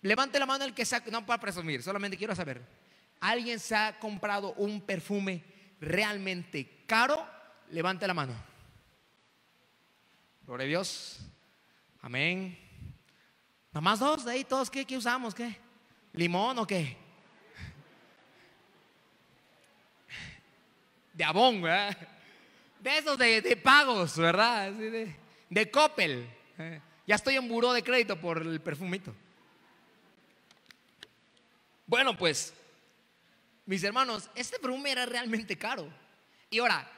levante 0.00 0.38
la 0.38 0.46
mano 0.46 0.64
el 0.64 0.72
que 0.72 0.86
sea, 0.86 1.04
no 1.10 1.26
para 1.26 1.38
presumir, 1.38 1.82
solamente 1.82 2.16
quiero 2.16 2.34
saber. 2.34 2.83
¿Alguien 3.20 3.58
se 3.58 3.74
ha 3.74 3.98
comprado 3.98 4.52
un 4.54 4.80
perfume 4.80 5.42
realmente 5.80 6.84
caro? 6.86 7.26
Levante 7.70 8.06
la 8.06 8.14
mano. 8.14 8.34
Gloria 10.46 10.64
a 10.64 10.68
Dios. 10.68 11.20
Amén. 12.02 12.58
Nada 13.72 13.80
más 13.80 13.98
dos 13.98 14.24
de 14.24 14.32
ahí, 14.32 14.44
todos, 14.44 14.70
¿qué, 14.70 14.84
qué 14.84 14.96
usamos? 14.96 15.34
¿Qué? 15.34 15.56
¿Limón 16.12 16.58
o 16.58 16.66
qué? 16.66 16.96
De 21.12 21.24
abón, 21.24 21.62
¿verdad? 21.62 21.96
De 22.80 22.98
esos 22.98 23.16
de, 23.16 23.60
pagos, 23.62 24.16
¿verdad? 24.18 24.70
De, 24.70 25.16
de 25.48 25.70
Coppel. 25.70 26.28
Eh, 26.58 26.80
ya 27.06 27.14
estoy 27.14 27.36
en 27.36 27.48
buró 27.48 27.72
de 27.72 27.82
crédito 27.82 28.20
por 28.20 28.42
el 28.42 28.60
perfumito. 28.60 29.14
Bueno, 31.86 32.16
pues, 32.16 32.54
mis 33.66 33.82
hermanos, 33.82 34.28
este 34.34 34.58
perfume 34.58 34.92
era 34.92 35.06
realmente 35.06 35.56
caro. 35.56 35.88
Y 36.50 36.58
ahora, 36.58 36.90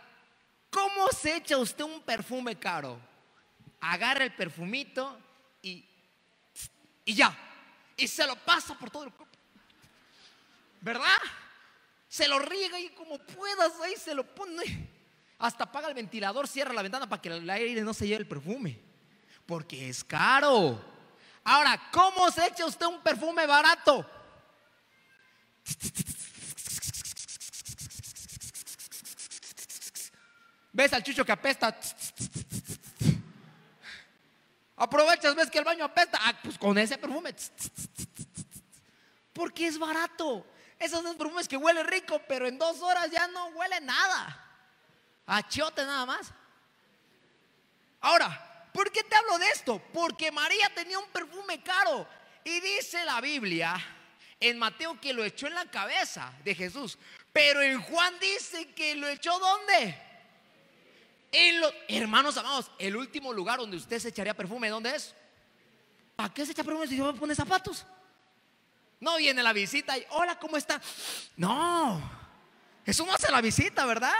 ¿cómo 0.70 1.08
se 1.08 1.36
echa 1.36 1.56
usted 1.58 1.84
un 1.84 2.02
perfume 2.02 2.58
caro? 2.58 3.00
agarra 3.80 4.24
el 4.24 4.32
perfumito 4.34 5.18
y, 5.62 5.84
y 7.04 7.14
ya. 7.14 7.36
Y 7.96 8.08
se 8.08 8.26
lo 8.26 8.36
pasa 8.36 8.78
por 8.78 8.90
todo 8.90 9.04
el 9.04 9.12
cuerpo. 9.12 9.36
¿Verdad? 10.80 11.18
Se 12.08 12.28
lo 12.28 12.38
riega 12.38 12.78
y 12.78 12.90
como 12.90 13.18
puedas 13.18 13.72
ahí 13.80 13.94
se 13.96 14.14
lo 14.14 14.24
pone. 14.34 14.90
Hasta 15.38 15.64
apaga 15.64 15.88
el 15.88 15.94
ventilador, 15.94 16.48
cierra 16.48 16.72
la 16.72 16.82
ventana 16.82 17.08
para 17.08 17.20
que 17.20 17.28
el 17.28 17.48
aire 17.48 17.82
no 17.82 17.94
se 17.94 18.06
lleve 18.06 18.20
el 18.20 18.28
perfume. 18.28 18.78
Porque 19.46 19.88
es 19.88 20.02
caro. 20.02 20.82
Ahora, 21.44 21.90
¿cómo 21.92 22.30
se 22.30 22.46
echa 22.46 22.66
usted 22.66 22.86
un 22.86 23.02
perfume 23.02 23.46
barato? 23.46 24.08
¿Ves 30.76 30.92
al 30.92 31.02
chucho 31.02 31.24
que 31.24 31.32
apesta? 31.32 31.74
Aprovechas, 34.76 35.34
ves 35.34 35.50
que 35.50 35.56
el 35.56 35.64
baño 35.64 35.86
apesta. 35.86 36.18
Ah, 36.20 36.38
pues 36.42 36.58
con 36.58 36.76
ese 36.76 36.98
perfume. 36.98 37.34
Porque 39.32 39.68
es 39.68 39.78
barato. 39.78 40.46
Esos 40.78 41.02
dos 41.02 41.16
perfumes 41.16 41.48
que 41.48 41.56
huele 41.56 41.82
rico, 41.82 42.20
pero 42.28 42.46
en 42.46 42.58
dos 42.58 42.82
horas 42.82 43.10
ya 43.10 43.26
no 43.28 43.46
huele 43.46 43.80
nada. 43.80 44.38
A 45.24 45.48
chiote 45.48 45.82
nada 45.82 46.04
más. 46.04 46.30
Ahora, 48.02 48.68
¿por 48.74 48.92
qué 48.92 49.02
te 49.02 49.16
hablo 49.16 49.38
de 49.38 49.46
esto? 49.46 49.82
Porque 49.94 50.30
María 50.30 50.68
tenía 50.74 50.98
un 50.98 51.08
perfume 51.08 51.62
caro. 51.62 52.06
Y 52.44 52.60
dice 52.60 53.02
la 53.06 53.22
Biblia 53.22 53.82
en 54.38 54.58
Mateo 54.58 55.00
que 55.00 55.14
lo 55.14 55.24
echó 55.24 55.46
en 55.46 55.54
la 55.54 55.70
cabeza 55.70 56.34
de 56.44 56.54
Jesús. 56.54 56.98
Pero 57.32 57.62
en 57.62 57.80
Juan 57.80 58.12
dice 58.20 58.74
que 58.74 58.94
lo 58.94 59.08
echó 59.08 59.38
¿dónde? 59.38 60.05
Hermanos 61.88 62.36
amados, 62.36 62.70
el 62.78 62.96
último 62.96 63.32
lugar 63.32 63.58
donde 63.58 63.76
usted 63.76 63.98
se 63.98 64.08
echaría 64.08 64.34
perfume, 64.34 64.68
¿dónde 64.68 64.94
es? 64.94 65.14
¿Para 66.14 66.32
qué 66.32 66.46
se 66.46 66.52
echa 66.52 66.64
perfume 66.64 66.86
si 66.86 66.96
yo 66.96 67.12
me 67.12 67.18
pone 67.18 67.34
zapatos? 67.34 67.84
No 69.00 69.16
viene 69.18 69.42
la 69.42 69.52
visita 69.52 69.96
y, 69.98 70.04
hola, 70.10 70.38
¿cómo 70.38 70.56
está? 70.56 70.80
No, 71.36 72.00
eso 72.84 73.04
no 73.04 73.12
hace 73.12 73.30
la 73.30 73.40
visita, 73.40 73.84
¿verdad? 73.84 74.14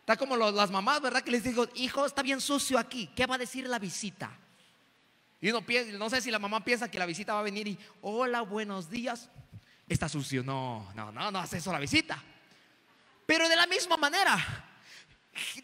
Está 0.00 0.16
como 0.16 0.36
las 0.36 0.70
mamás, 0.70 1.00
¿verdad? 1.00 1.22
Que 1.22 1.30
les 1.30 1.42
digo, 1.42 1.66
hijo, 1.74 2.06
está 2.06 2.22
bien 2.22 2.40
sucio 2.40 2.78
aquí, 2.78 3.08
¿qué 3.16 3.26
va 3.26 3.34
a 3.36 3.38
decir 3.38 3.66
la 3.68 3.78
visita? 3.78 4.30
Y 5.40 5.50
uno 5.50 5.64
piensa, 5.64 5.96
no 5.98 6.08
sé 6.08 6.20
si 6.20 6.30
la 6.30 6.38
mamá 6.38 6.64
piensa 6.64 6.90
que 6.90 6.98
la 6.98 7.06
visita 7.06 7.34
va 7.34 7.40
a 7.40 7.42
venir 7.42 7.66
y, 7.68 7.78
hola, 8.02 8.42
buenos 8.42 8.88
días, 8.88 9.28
está 9.88 10.08
sucio. 10.08 10.42
No, 10.42 10.90
no, 10.94 11.10
no, 11.10 11.30
no 11.30 11.38
hace 11.38 11.58
eso 11.58 11.72
la 11.72 11.78
visita. 11.78 12.22
Pero 13.26 13.48
de 13.48 13.56
la 13.56 13.66
misma 13.66 13.96
manera, 13.96 14.36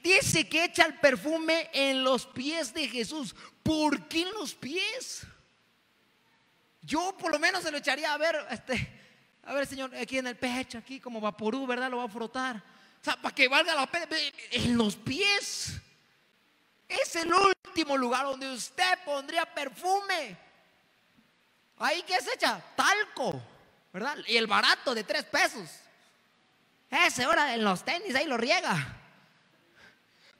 Dice 0.02 0.48
que 0.48 0.64
echa 0.64 0.84
el 0.84 0.94
perfume 0.98 1.70
en 1.72 2.02
los 2.02 2.26
pies 2.26 2.74
de 2.74 2.88
Jesús. 2.88 3.34
¿Por 3.62 4.08
qué 4.08 4.22
en 4.22 4.32
los 4.32 4.54
pies? 4.54 5.22
Yo 6.82 7.16
por 7.16 7.30
lo 7.30 7.38
menos 7.38 7.62
se 7.62 7.70
lo 7.70 7.78
echaría 7.78 8.12
a 8.12 8.18
ver, 8.18 8.36
este, 8.50 9.00
a 9.44 9.54
ver, 9.54 9.66
Señor, 9.66 9.94
aquí 9.96 10.18
en 10.18 10.26
el 10.26 10.36
pecho, 10.36 10.78
aquí 10.78 10.98
como 10.98 11.20
vaporú, 11.20 11.66
¿verdad? 11.66 11.90
Lo 11.90 11.98
va 11.98 12.04
a 12.04 12.08
frotar. 12.08 12.56
O 12.56 13.04
sea, 13.04 13.16
para 13.16 13.34
que 13.34 13.48
valga 13.48 13.74
la 13.74 13.86
pena, 13.86 14.06
en 14.50 14.76
los 14.76 14.96
pies. 14.96 15.80
Es 16.88 17.14
el 17.16 17.32
último 17.32 17.96
lugar 17.96 18.26
donde 18.26 18.52
usted 18.52 18.98
pondría 19.04 19.46
perfume. 19.46 20.36
Ahí 21.78 22.02
que 22.02 22.20
se 22.20 22.34
echa 22.34 22.60
talco, 22.76 23.40
¿verdad? 23.92 24.18
Y 24.26 24.36
el 24.36 24.46
barato 24.46 24.94
de 24.94 25.04
tres 25.04 25.24
pesos. 25.24 25.68
Ese 26.90 27.22
ahora 27.22 27.54
en 27.54 27.62
los 27.62 27.84
tenis 27.84 28.14
ahí 28.16 28.26
lo 28.26 28.36
riega. 28.36 28.99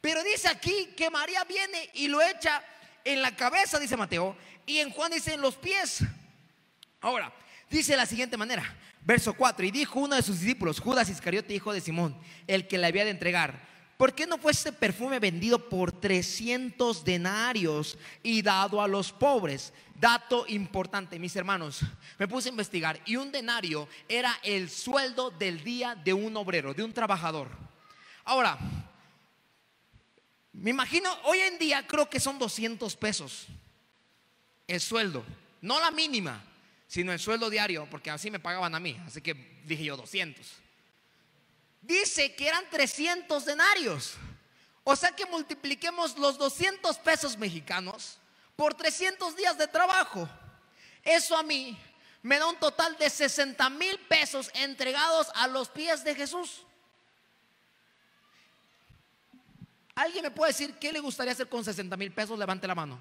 Pero 0.00 0.22
dice 0.22 0.48
aquí 0.48 0.90
que 0.96 1.10
María 1.10 1.44
viene 1.44 1.90
y 1.94 2.08
lo 2.08 2.22
echa 2.22 2.62
en 3.04 3.22
la 3.22 3.34
cabeza, 3.36 3.78
dice 3.78 3.96
Mateo, 3.96 4.36
y 4.66 4.78
en 4.78 4.90
Juan 4.90 5.12
dice 5.12 5.34
en 5.34 5.40
los 5.40 5.56
pies. 5.56 6.02
Ahora, 7.00 7.32
dice 7.68 7.92
de 7.92 7.98
la 7.98 8.06
siguiente 8.06 8.36
manera, 8.36 8.76
verso 9.02 9.34
4, 9.34 9.66
y 9.66 9.70
dijo 9.70 10.00
uno 10.00 10.16
de 10.16 10.22
sus 10.22 10.40
discípulos, 10.40 10.80
Judas 10.80 11.08
Iscariote, 11.08 11.54
hijo 11.54 11.72
de 11.72 11.80
Simón, 11.80 12.16
el 12.46 12.66
que 12.66 12.78
le 12.78 12.86
había 12.86 13.04
de 13.04 13.10
entregar, 13.10 13.68
¿por 13.96 14.14
qué 14.14 14.26
no 14.26 14.38
fue 14.38 14.52
este 14.52 14.72
perfume 14.72 15.18
vendido 15.18 15.68
por 15.68 15.92
300 15.92 17.04
denarios 17.04 17.98
y 18.22 18.42
dado 18.42 18.80
a 18.80 18.88
los 18.88 19.12
pobres? 19.12 19.72
Dato 19.94 20.46
importante, 20.48 21.18
mis 21.18 21.36
hermanos, 21.36 21.80
me 22.18 22.26
puse 22.26 22.48
a 22.48 22.52
investigar 22.52 22.98
y 23.04 23.16
un 23.16 23.30
denario 23.30 23.86
era 24.08 24.38
el 24.42 24.70
sueldo 24.70 25.30
del 25.30 25.62
día 25.62 25.94
de 25.94 26.14
un 26.14 26.34
obrero, 26.38 26.72
de 26.72 26.82
un 26.82 26.94
trabajador. 26.94 27.50
Ahora, 28.24 28.58
me 30.52 30.70
imagino, 30.70 31.12
hoy 31.24 31.38
en 31.40 31.58
día 31.58 31.86
creo 31.86 32.08
que 32.08 32.20
son 32.20 32.38
200 32.38 32.96
pesos. 32.96 33.46
el 34.66 34.80
sueldo, 34.80 35.24
no 35.60 35.80
la 35.80 35.90
mínima, 35.90 36.44
sino 36.86 37.12
el 37.12 37.18
sueldo 37.18 37.50
diario, 37.50 37.88
porque 37.90 38.10
así 38.10 38.30
me 38.30 38.38
pagaban 38.38 38.74
a 38.74 38.80
mí, 38.80 38.96
así 39.06 39.20
que 39.20 39.34
dije 39.64 39.84
yo 39.84 39.96
200. 39.96 40.46
Dice 41.82 42.34
que 42.34 42.46
eran 42.46 42.64
300 42.70 43.44
denarios. 43.44 44.14
O 44.84 44.96
sea 44.96 45.12
que 45.12 45.26
multipliquemos 45.26 46.16
los 46.18 46.38
200 46.38 46.98
pesos 46.98 47.36
mexicanos 47.36 48.18
por 48.56 48.74
300 48.74 49.36
días 49.36 49.56
de 49.56 49.68
trabajo. 49.68 50.28
Eso 51.02 51.36
a 51.36 51.42
mí 51.42 51.78
me 52.22 52.38
da 52.38 52.46
un 52.46 52.56
total 52.56 52.96
de 52.98 53.08
60 53.08 53.70
mil 53.70 53.98
pesos 54.00 54.50
entregados 54.54 55.28
a 55.34 55.46
los 55.48 55.68
pies 55.68 56.04
de 56.04 56.14
Jesús. 56.14 56.66
¿Alguien 60.00 60.22
me 60.22 60.30
puede 60.30 60.52
decir 60.52 60.78
qué 60.78 60.92
le 60.92 61.00
gustaría 61.00 61.34
hacer 61.34 61.46
con 61.46 61.62
60 61.62 61.94
mil 61.94 62.10
pesos? 62.10 62.38
Levante 62.38 62.66
la 62.66 62.74
mano. 62.74 62.98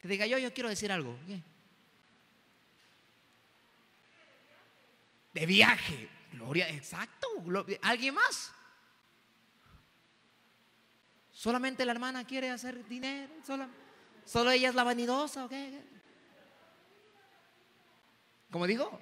Que 0.00 0.08
diga 0.08 0.26
yo, 0.26 0.38
yo 0.38 0.52
quiero 0.52 0.68
decir 0.68 0.90
algo. 0.90 1.16
De 5.32 5.46
viaje. 5.46 6.08
Gloria, 6.32 6.68
exacto. 6.68 7.28
¿Alguien 7.82 8.14
más? 8.14 8.50
Solamente 11.30 11.84
la 11.84 11.92
hermana 11.92 12.26
quiere 12.26 12.50
hacer 12.50 12.84
dinero. 12.88 13.32
Solo, 13.46 13.68
solo 14.24 14.50
ella 14.50 14.70
es 14.70 14.74
la 14.74 14.82
vanidosa. 14.82 15.44
¿okay? 15.44 15.80
¿Cómo 18.50 18.66
digo? 18.66 18.98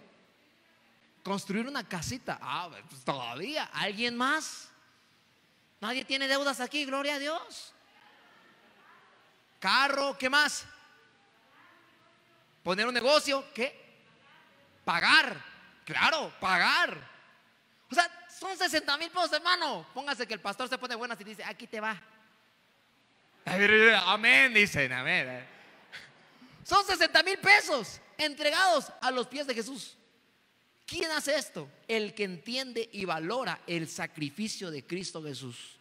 Construir 1.22 1.66
una 1.68 1.88
casita. 1.88 2.38
Ah, 2.42 2.68
pues 2.90 3.02
todavía. 3.02 3.64
¿Alguien 3.72 4.14
más? 4.14 4.70
Nadie 5.81 6.05
tiene 6.05 6.26
deudas 6.26 6.61
aquí, 6.61 6.85
gloria 6.85 7.14
a 7.14 7.18
Dios. 7.18 7.72
Carro, 9.61 10.16
¿qué 10.18 10.29
más? 10.29 10.64
Poner 12.62 12.87
un 12.87 12.95
negocio, 12.95 13.45
¿qué? 13.55 13.87
Pagar, 14.85 15.37
claro, 15.85 16.33
pagar. 16.41 16.97
O 17.91 17.95
sea, 17.95 18.11
son 18.29 18.57
60 18.57 18.97
mil 18.99 19.11
pesos, 19.11 19.33
hermano. 19.33 19.87
Póngase 19.93 20.26
que 20.26 20.35
el 20.35 20.41
pastor 20.41 20.68
se 20.68 20.79
pone 20.79 20.95
buenas 20.95 21.20
y 21.20 21.24
dice, 21.24 21.45
aquí 21.45 21.66
te 21.66 21.81
va. 21.81 22.01
Amén, 23.45 24.53
dicen, 24.53 24.93
amén. 24.93 25.47
Son 26.64 26.85
60 26.85 27.22
mil 27.22 27.39
pesos 27.39 28.01
entregados 28.16 28.93
a 29.01 29.11
los 29.11 29.26
pies 29.26 29.47
de 29.47 29.55
Jesús. 29.55 29.97
¿Quién 30.89 31.11
hace 31.11 31.36
esto? 31.36 31.68
El 31.86 32.14
que 32.14 32.24
entiende 32.24 32.89
y 32.95 33.05
valora 33.05 33.61
el 33.66 33.89
sacrificio 33.89 34.70
de 34.70 34.84
Cristo 34.84 35.22
Jesús. 35.22 35.76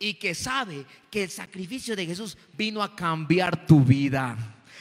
Y 0.00 0.14
que 0.14 0.34
sabe 0.34 0.84
que 1.08 1.22
el 1.22 1.30
sacrificio 1.30 1.94
de 1.94 2.04
Jesús 2.04 2.36
vino 2.54 2.82
a 2.82 2.96
cambiar 2.96 3.64
tu 3.64 3.84
vida. 3.84 4.36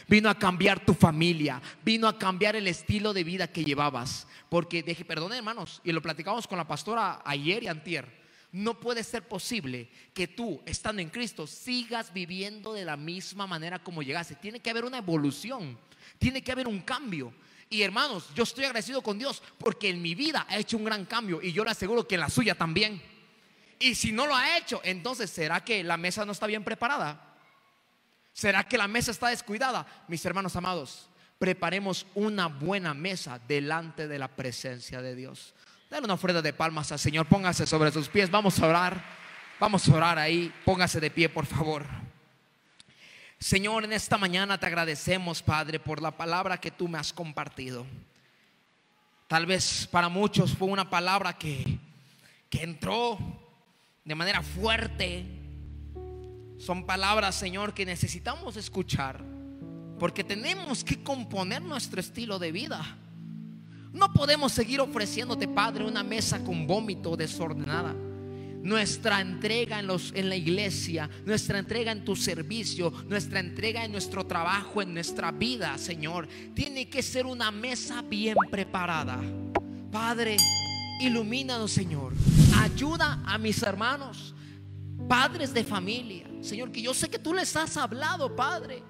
Vino 0.07 0.27
a 0.27 0.39
cambiar 0.39 0.83
tu 0.83 0.95
familia, 0.95 1.61
vino 1.85 2.07
a 2.07 2.17
cambiar 2.17 2.55
el 2.55 2.67
estilo 2.67 3.13
de 3.13 3.23
vida 3.23 3.47
que 3.47 3.63
llevabas. 3.63 4.25
Porque, 4.49 4.81
deje, 4.81 5.05
perdón 5.05 5.33
hermanos, 5.33 5.81
y 5.83 5.91
lo 5.91 6.01
platicamos 6.01 6.47
con 6.47 6.57
la 6.57 6.67
pastora 6.67 7.21
ayer 7.23 7.61
y 7.61 7.67
antier. 7.67 8.23
No 8.51 8.79
puede 8.79 9.03
ser 9.03 9.27
posible 9.27 9.87
que 10.15 10.27
tú, 10.27 10.63
estando 10.65 10.99
en 10.99 11.09
Cristo, 11.09 11.45
sigas 11.45 12.11
viviendo 12.11 12.73
de 12.73 12.85
la 12.85 12.97
misma 12.97 13.45
manera 13.45 13.83
como 13.83 14.01
llegaste. 14.01 14.33
Tiene 14.33 14.59
que 14.59 14.71
haber 14.71 14.83
una 14.83 14.97
evolución, 14.97 15.77
tiene 16.17 16.41
que 16.41 16.51
haber 16.51 16.67
un 16.67 16.81
cambio. 16.81 17.31
Y 17.73 17.81
hermanos, 17.81 18.29
yo 18.35 18.43
estoy 18.43 18.65
agradecido 18.65 19.01
con 19.01 19.17
Dios 19.17 19.41
porque 19.57 19.89
en 19.89 19.99
mi 19.99 20.13
vida 20.13 20.45
ha 20.47 20.57
hecho 20.57 20.77
un 20.77 20.83
gran 20.83 21.05
cambio 21.05 21.41
y 21.41 21.51
yo 21.53 21.63
le 21.63 21.71
aseguro 21.71 22.07
que 22.07 22.13
en 22.13 22.21
la 22.21 22.29
suya 22.29 22.53
también. 22.53 23.01
Y 23.79 23.95
si 23.95 24.11
no 24.11 24.27
lo 24.27 24.35
ha 24.35 24.59
hecho, 24.59 24.79
entonces 24.83 25.31
¿será 25.31 25.65
que 25.65 25.83
la 25.83 25.97
mesa 25.97 26.23
no 26.23 26.33
está 26.33 26.45
bien 26.45 26.63
preparada? 26.63 27.33
¿Será 28.31 28.63
que 28.63 28.77
la 28.77 28.87
mesa 28.87 29.09
está 29.09 29.29
descuidada? 29.29 29.87
Mis 30.07 30.23
hermanos 30.23 30.55
amados, 30.55 31.09
preparemos 31.39 32.05
una 32.13 32.45
buena 32.45 32.93
mesa 32.93 33.39
delante 33.39 34.07
de 34.07 34.19
la 34.19 34.27
presencia 34.27 35.01
de 35.01 35.15
Dios. 35.15 35.55
Dale 35.89 36.05
una 36.05 36.13
ofrenda 36.13 36.43
de 36.43 36.53
palmas 36.53 36.91
al 36.91 36.99
Señor. 36.99 37.25
Póngase 37.25 37.65
sobre 37.65 37.91
sus 37.91 38.07
pies. 38.07 38.29
Vamos 38.29 38.59
a 38.59 38.67
orar. 38.67 39.03
Vamos 39.59 39.89
a 39.89 39.95
orar 39.95 40.19
ahí. 40.19 40.53
Póngase 40.63 40.99
de 40.99 41.09
pie, 41.09 41.27
por 41.27 41.47
favor. 41.47 41.87
Señor, 43.43 43.83
en 43.83 43.91
esta 43.91 44.17
mañana 44.17 44.57
te 44.57 44.67
agradecemos, 44.67 45.43
Padre, 45.43 45.77
por 45.77 46.01
la 46.01 46.11
palabra 46.11 46.61
que 46.61 46.71
tú 46.71 46.87
me 46.87 46.97
has 46.97 47.11
compartido. 47.11 47.85
Tal 49.27 49.45
vez 49.45 49.85
para 49.91 50.07
muchos 50.07 50.55
fue 50.55 50.69
una 50.69 50.89
palabra 50.89 51.37
que, 51.37 51.77
que 52.49 52.63
entró 52.63 53.17
de 54.05 54.15
manera 54.15 54.41
fuerte. 54.41 55.25
Son 56.57 56.85
palabras, 56.85 57.35
Señor, 57.35 57.73
que 57.73 57.85
necesitamos 57.85 58.55
escuchar. 58.55 59.21
Porque 59.99 60.23
tenemos 60.23 60.81
que 60.81 61.03
componer 61.03 61.61
nuestro 61.61 61.99
estilo 61.99 62.39
de 62.39 62.53
vida. 62.53 62.97
No 63.91 64.13
podemos 64.13 64.53
seguir 64.53 64.79
ofreciéndote, 64.79 65.49
Padre, 65.49 65.83
una 65.83 66.01
mesa 66.01 66.41
con 66.41 66.65
vómito 66.65 67.17
desordenada. 67.17 67.93
Nuestra 68.63 69.21
entrega 69.21 69.79
en, 69.79 69.87
los, 69.87 70.11
en 70.15 70.29
la 70.29 70.35
iglesia, 70.35 71.09
nuestra 71.25 71.59
entrega 71.59 71.91
en 71.91 72.03
tu 72.03 72.15
servicio, 72.15 72.91
nuestra 73.07 73.39
entrega 73.39 73.83
en 73.83 73.91
nuestro 73.91 74.25
trabajo, 74.25 74.81
en 74.81 74.93
nuestra 74.93 75.31
vida, 75.31 75.77
Señor, 75.77 76.27
tiene 76.55 76.89
que 76.89 77.03
ser 77.03 77.25
una 77.25 77.51
mesa 77.51 78.01
bien 78.01 78.35
preparada. 78.49 79.21
Padre, 79.91 80.37
ilumínanos, 81.01 81.71
Señor. 81.71 82.13
Ayuda 82.57 83.21
a 83.25 83.37
mis 83.37 83.61
hermanos, 83.61 84.33
padres 85.07 85.53
de 85.53 85.63
familia, 85.63 86.25
Señor, 86.41 86.71
que 86.71 86.81
yo 86.81 86.93
sé 86.93 87.09
que 87.09 87.19
tú 87.19 87.33
les 87.33 87.55
has 87.55 87.75
hablado, 87.77 88.35
Padre. 88.35 88.81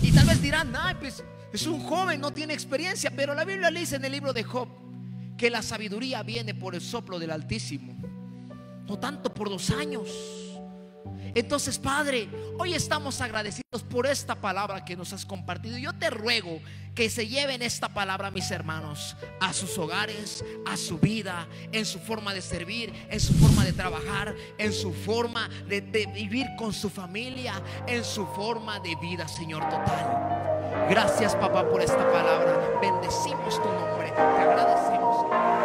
Y 0.00 0.10
tal 0.10 0.26
vez 0.26 0.40
dirán, 0.40 0.72
ay, 0.74 0.96
pues 0.98 1.22
es 1.52 1.66
un 1.66 1.80
joven, 1.80 2.20
no 2.20 2.32
tiene 2.32 2.54
experiencia, 2.54 3.10
pero 3.14 3.34
la 3.34 3.44
Biblia 3.44 3.70
le 3.70 3.80
dice 3.80 3.96
en 3.96 4.04
el 4.04 4.12
libro 4.12 4.32
de 4.32 4.42
Job 4.42 4.68
que 5.36 5.50
la 5.50 5.62
sabiduría 5.62 6.22
viene 6.22 6.54
por 6.54 6.74
el 6.74 6.80
soplo 6.80 7.18
del 7.18 7.30
Altísimo, 7.30 7.96
no 8.86 8.98
tanto 8.98 9.32
por 9.32 9.50
los 9.50 9.70
años. 9.70 10.08
Entonces, 11.34 11.78
Padre, 11.78 12.28
hoy 12.58 12.74
estamos 12.74 13.20
agradecidos 13.20 13.82
por 13.88 14.06
esta 14.06 14.34
palabra 14.34 14.84
que 14.84 14.96
nos 14.96 15.12
has 15.12 15.24
compartido. 15.24 15.78
Yo 15.78 15.94
te 15.94 16.10
ruego 16.10 16.60
que 16.94 17.08
se 17.08 17.26
lleven 17.26 17.62
esta 17.62 17.88
palabra, 17.88 18.30
mis 18.30 18.50
hermanos, 18.50 19.16
a 19.40 19.52
sus 19.52 19.78
hogares, 19.78 20.44
a 20.66 20.76
su 20.76 20.98
vida, 20.98 21.48
en 21.72 21.86
su 21.86 21.98
forma 21.98 22.34
de 22.34 22.42
servir, 22.42 22.92
en 23.08 23.18
su 23.18 23.32
forma 23.34 23.64
de 23.64 23.72
trabajar, 23.72 24.34
en 24.58 24.72
su 24.72 24.92
forma 24.92 25.48
de 25.66 25.80
vivir 26.14 26.46
con 26.58 26.72
su 26.74 26.90
familia, 26.90 27.62
en 27.86 28.04
su 28.04 28.26
forma 28.26 28.78
de 28.80 28.94
vida, 28.96 29.26
Señor, 29.26 29.62
total. 29.64 30.42
Gracias, 30.90 31.34
papá, 31.36 31.66
por 31.68 31.80
esta 31.80 32.10
palabra. 32.12 32.78
Bendecimos 32.80 33.62
tu 33.62 33.68
nombre. 33.68 34.10
Te 34.10 34.20
agradecemos. 34.20 35.61